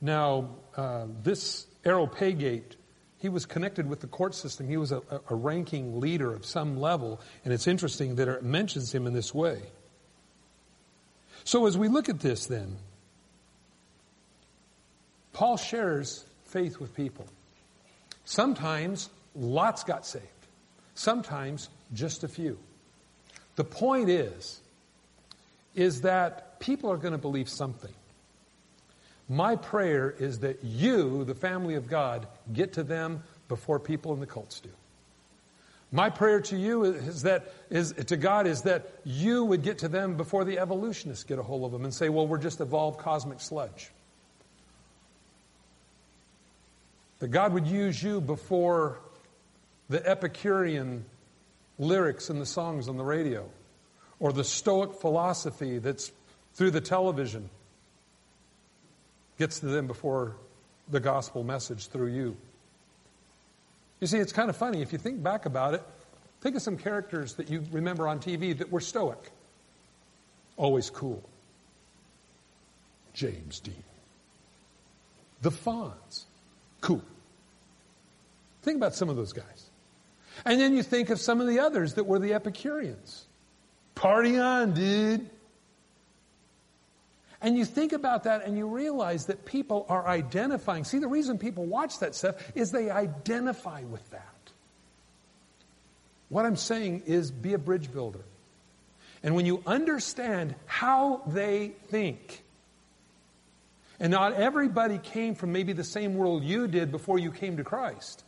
Now, 0.00 0.50
uh, 0.76 1.06
this 1.22 1.66
Areopagite, 1.84 2.76
he 3.20 3.28
was 3.28 3.44
connected 3.44 3.88
with 3.88 4.00
the 4.00 4.06
court 4.06 4.34
system. 4.34 4.66
He 4.66 4.78
was 4.78 4.92
a, 4.92 5.02
a 5.28 5.34
ranking 5.34 6.00
leader 6.00 6.32
of 6.32 6.46
some 6.46 6.80
level, 6.80 7.20
and 7.44 7.52
it's 7.52 7.66
interesting 7.66 8.16
that 8.16 8.28
it 8.28 8.42
mentions 8.42 8.94
him 8.94 9.06
in 9.06 9.12
this 9.12 9.34
way. 9.34 9.60
So, 11.44 11.66
as 11.66 11.76
we 11.76 11.88
look 11.88 12.08
at 12.08 12.20
this, 12.20 12.46
then, 12.46 12.76
Paul 15.32 15.58
shares 15.58 16.24
faith 16.46 16.80
with 16.80 16.94
people. 16.94 17.26
Sometimes 18.24 19.10
lots 19.34 19.84
got 19.84 20.06
saved, 20.06 20.24
sometimes 20.94 21.68
just 21.92 22.24
a 22.24 22.28
few. 22.28 22.58
The 23.56 23.64
point 23.64 24.08
is, 24.08 24.60
is 25.74 26.02
that 26.02 26.58
people 26.58 26.90
are 26.90 26.96
going 26.96 27.12
to 27.12 27.18
believe 27.18 27.48
something. 27.48 27.92
My 29.30 29.54
prayer 29.54 30.10
is 30.10 30.40
that 30.40 30.64
you, 30.64 31.22
the 31.22 31.36
family 31.36 31.76
of 31.76 31.86
God, 31.86 32.26
get 32.52 32.72
to 32.72 32.82
them 32.82 33.22
before 33.46 33.78
people 33.78 34.12
in 34.12 34.18
the 34.18 34.26
cults 34.26 34.58
do. 34.58 34.70
My 35.92 36.10
prayer 36.10 36.40
to 36.40 36.56
you 36.56 36.82
is 36.82 37.22
that 37.22 37.52
is 37.70 37.92
to 37.92 38.16
God 38.16 38.48
is 38.48 38.62
that 38.62 38.90
you 39.04 39.44
would 39.44 39.62
get 39.62 39.78
to 39.78 39.88
them 39.88 40.16
before 40.16 40.44
the 40.44 40.58
evolutionists 40.58 41.22
get 41.22 41.38
a 41.38 41.44
hold 41.44 41.64
of 41.64 41.70
them 41.70 41.84
and 41.84 41.94
say, 41.94 42.08
"Well, 42.08 42.26
we're 42.26 42.38
just 42.38 42.60
evolved 42.60 42.98
cosmic 42.98 43.40
sludge." 43.40 43.92
That 47.20 47.28
God 47.28 47.52
would 47.52 47.68
use 47.68 48.02
you 48.02 48.20
before 48.20 48.98
the 49.88 50.04
Epicurean 50.04 51.04
lyrics 51.78 52.30
in 52.30 52.40
the 52.40 52.46
songs 52.46 52.88
on 52.88 52.96
the 52.96 53.04
radio, 53.04 53.48
or 54.18 54.32
the 54.32 54.44
Stoic 54.44 54.94
philosophy 54.94 55.78
that's 55.78 56.10
through 56.54 56.72
the 56.72 56.80
television 56.80 57.48
gets 59.40 59.58
to 59.58 59.66
them 59.66 59.86
before 59.86 60.36
the 60.90 61.00
gospel 61.00 61.42
message 61.42 61.86
through 61.86 62.08
you. 62.08 62.36
You 63.98 64.06
see, 64.06 64.18
it's 64.18 64.34
kind 64.34 64.50
of 64.50 64.56
funny. 64.56 64.82
If 64.82 64.92
you 64.92 64.98
think 64.98 65.22
back 65.22 65.46
about 65.46 65.72
it, 65.72 65.82
think 66.42 66.56
of 66.56 66.62
some 66.62 66.76
characters 66.76 67.34
that 67.36 67.48
you 67.48 67.64
remember 67.72 68.06
on 68.06 68.20
TV 68.20 68.56
that 68.58 68.70
were 68.70 68.80
stoic. 68.80 69.30
Always 70.58 70.90
cool. 70.90 71.22
James 73.14 73.60
Dean. 73.60 73.82
The 75.40 75.50
Fonz. 75.50 76.24
Cool. 76.82 77.02
Think 78.62 78.76
about 78.76 78.94
some 78.94 79.08
of 79.08 79.16
those 79.16 79.32
guys. 79.32 79.70
And 80.44 80.60
then 80.60 80.76
you 80.76 80.82
think 80.82 81.08
of 81.08 81.18
some 81.18 81.40
of 81.40 81.46
the 81.46 81.60
others 81.60 81.94
that 81.94 82.04
were 82.04 82.18
the 82.18 82.34
Epicureans. 82.34 83.24
Party 83.94 84.38
on, 84.38 84.74
dude. 84.74 85.30
And 87.42 87.56
you 87.56 87.64
think 87.64 87.92
about 87.92 88.24
that 88.24 88.44
and 88.44 88.56
you 88.58 88.66
realize 88.66 89.26
that 89.26 89.46
people 89.46 89.86
are 89.88 90.06
identifying. 90.06 90.84
See, 90.84 90.98
the 90.98 91.08
reason 91.08 91.38
people 91.38 91.64
watch 91.64 91.98
that 92.00 92.14
stuff 92.14 92.36
is 92.54 92.70
they 92.70 92.90
identify 92.90 93.82
with 93.82 94.08
that. 94.10 94.26
What 96.28 96.44
I'm 96.44 96.56
saying 96.56 97.04
is 97.06 97.30
be 97.30 97.54
a 97.54 97.58
bridge 97.58 97.92
builder. 97.92 98.24
And 99.22 99.34
when 99.34 99.46
you 99.46 99.62
understand 99.66 100.54
how 100.66 101.22
they 101.26 101.72
think, 101.88 102.42
and 103.98 104.10
not 104.10 104.34
everybody 104.34 104.98
came 104.98 105.34
from 105.34 105.52
maybe 105.52 105.72
the 105.72 105.84
same 105.84 106.14
world 106.14 106.42
you 106.42 106.66
did 106.68 106.90
before 106.90 107.18
you 107.18 107.30
came 107.30 107.58
to 107.58 107.64
Christ. 107.64 108.24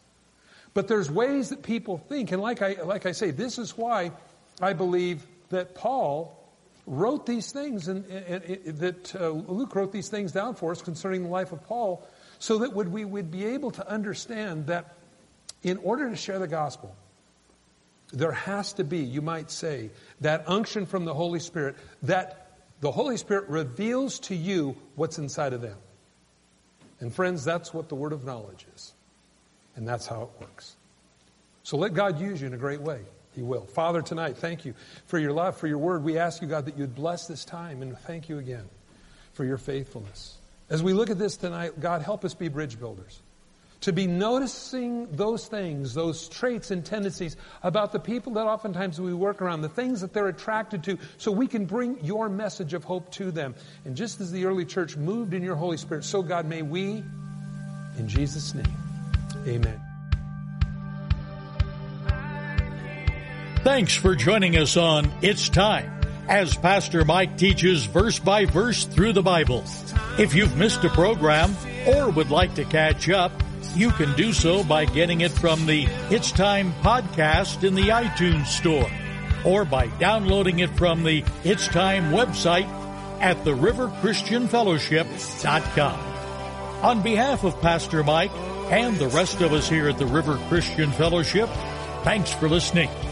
But 0.75 0.88
there's 0.88 1.11
ways 1.11 1.51
that 1.51 1.62
people 1.62 1.98
think, 1.98 2.33
and 2.33 2.42
like 2.42 2.61
I, 2.61 2.77
like 2.83 3.07
I 3.07 3.12
say, 3.12 3.31
this 3.31 3.59
is 3.59 3.77
why 3.77 4.12
I 4.61 4.72
believe 4.72 5.27
that 5.51 5.75
Paul 5.75 6.38
wrote 6.87 7.27
these 7.27 7.53
things, 7.53 7.88
and, 7.88 8.05
and, 8.07 8.42
and 8.45 8.79
that 8.79 9.14
uh, 9.14 9.29
Luke 9.29 9.75
wrote 9.75 9.92
these 9.92 10.09
things 10.09 10.33
down 10.33 10.55
for 10.55 10.73
us 10.73 10.83
concerning 10.83 11.23
the 11.23 11.29
life 11.29 11.53
of 11.53 11.62
Paul, 11.64 12.07
so 12.38 12.59
that 12.59 12.73
would, 12.73 12.88
we 12.88 13.05
would 13.05 13.31
be 13.31 13.47
able 13.47 13.71
to 13.73 13.88
understand 13.88 14.66
that 14.66 14.97
in 15.62 15.79
order 15.79 16.11
to 16.11 16.16
share 16.16 16.38
the 16.38 16.49
gospel, 16.49 16.95
there 18.12 18.33
has 18.33 18.75
to 18.75 18.85
be, 18.85 18.99
you 18.99 19.23
might 19.23 19.51
say, 19.51 19.90
that 20.21 20.49
unction 20.49 20.87
from 20.87 21.05
the 21.05 21.14
Holy 21.14 21.40
Spirit, 21.40 21.77
that 22.03 22.59
the 22.81 22.90
Holy 22.90 23.16
Spirit 23.16 23.49
reveals 23.49 24.18
to 24.21 24.35
you 24.35 24.77
what's 24.97 25.18
inside 25.18 25.53
of 25.53 25.61
them. 25.62 25.79
And 27.01 27.14
friends, 27.14 27.45
that's 27.45 27.73
what 27.73 27.88
the 27.88 27.95
word 27.95 28.12
of 28.12 28.25
knowledge 28.25 28.66
is. 28.75 28.92
And 29.77 29.88
that's 29.88 30.07
how 30.07 30.23
it 30.23 30.40
works. 30.40 30.77
So 31.62 31.77
let 31.77 31.95
God 31.95 32.21
use 32.21 32.40
you 32.40 32.49
in 32.49 32.55
a 32.55 32.59
great 32.59 32.81
way. 32.81 33.01
He 33.35 33.42
will. 33.42 33.66
Father, 33.66 34.03
tonight, 34.03 34.37
thank 34.37 34.64
you 34.64 34.75
for 35.07 35.18
your 35.18 35.33
love, 35.33 35.57
for 35.57 35.66
your 35.66 35.79
word. 35.79 36.05
We 36.05 36.18
ask 36.18 36.42
you, 36.42 36.49
God, 36.49 36.66
that 36.66 36.77
you'd 36.77 36.95
bless 36.95 37.27
this 37.27 37.45
time, 37.45 37.83
and 37.83 37.99
thank 38.01 38.29
you 38.29 38.38
again 38.38 38.64
for 39.33 39.45
your 39.45 39.59
faithfulness. 39.59 40.37
As 40.68 40.83
we 40.83 40.92
look 40.92 41.11
at 41.11 41.18
this 41.18 41.37
tonight, 41.37 41.81
God, 41.81 42.03
help 42.03 42.25
us 42.25 42.35
be 42.35 42.49
bridge 42.49 42.79
builders. 42.79 43.21
To 43.83 43.92
be 43.92 44.07
noticing 44.07 45.11
those 45.11 45.49
things, 45.49 45.92
those 45.92 46.29
traits 46.29 46.71
and 46.71 46.85
tendencies 46.85 47.37
about 47.64 47.90
the 47.90 47.99
people 47.99 48.35
that 48.35 48.47
oftentimes 48.47 49.01
we 49.01 49.12
work 49.12 49.42
around, 49.42 49.62
the 49.62 49.68
things 49.68 50.03
that 50.03 50.12
they're 50.12 50.29
attracted 50.29 50.85
to, 50.85 50.99
so 51.18 51.33
we 51.33 51.49
can 51.49 51.64
bring 51.64 52.05
your 52.05 52.29
message 52.29 52.75
of 52.75 52.85
hope 52.85 53.11
to 53.12 53.33
them. 53.33 53.57
And 53.85 53.97
just 53.97 54.21
as 54.21 54.31
the 54.31 54.45
early 54.47 54.66
church 54.66 54.97
moved 54.97 55.35
in 55.35 55.42
your 55.42 55.57
Holy 55.57 55.79
Spirit, 55.79 56.05
so 56.05 56.23
God, 56.23 56.47
may 56.47 56.62
we, 56.62 57.03
in 57.99 58.07
Jesus' 58.07 58.55
name, 58.55 58.73
amen. 59.49 59.91
Thanks 63.64 63.94
for 63.94 64.14
joining 64.16 64.57
us 64.57 64.77
on 64.77 65.11
It's 65.22 65.48
Time 65.48 66.01
as 66.29 66.57
Pastor 66.57 67.05
Mike 67.05 67.37
teaches 67.38 67.85
verse 67.85 68.18
by 68.18 68.44
verse 68.44 68.85
through 68.85 69.12
the 69.12 69.22
Bible. 69.22 69.62
If 70.18 70.35
you've 70.35 70.57
missed 70.57 70.83
a 70.85 70.88
program 70.88 71.55
or 71.87 72.11
would 72.11 72.31
like 72.31 72.55
to 72.57 72.64
catch 72.64 73.09
up, 73.09 73.31
you 73.75 73.90
can 73.92 74.14
do 74.16 74.33
so 74.33 74.64
by 74.64 74.85
getting 74.85 75.20
it 75.20 75.31
from 75.31 75.64
the 75.66 75.87
It's 76.11 76.33
Time 76.33 76.72
podcast 76.83 77.62
in 77.64 77.75
the 77.75 77.88
iTunes 77.88 78.46
Store. 78.46 78.90
or 79.44 79.64
by 79.64 79.88
downloading 79.98 80.61
it 80.61 80.70
from 80.77 81.03
the 81.03 81.25
It's 81.42 81.66
Time 81.68 82.12
website 82.12 82.68
at 83.20 83.37
theriverchristianfellowship.com. 83.38 85.98
On 86.85 87.03
behalf 87.03 87.42
of 87.44 87.61
Pastor 87.61 88.05
Mike 88.05 88.31
and 88.70 88.96
the 88.96 89.09
rest 89.09 89.40
of 89.40 89.53
us 89.53 89.68
here 89.68 89.88
at 89.88 89.98
the 89.98 90.07
River 90.07 90.37
Christian 90.48 90.92
Fellowship, 90.92 91.48
thanks 92.05 92.33
for 92.33 92.48
listening 92.48 92.88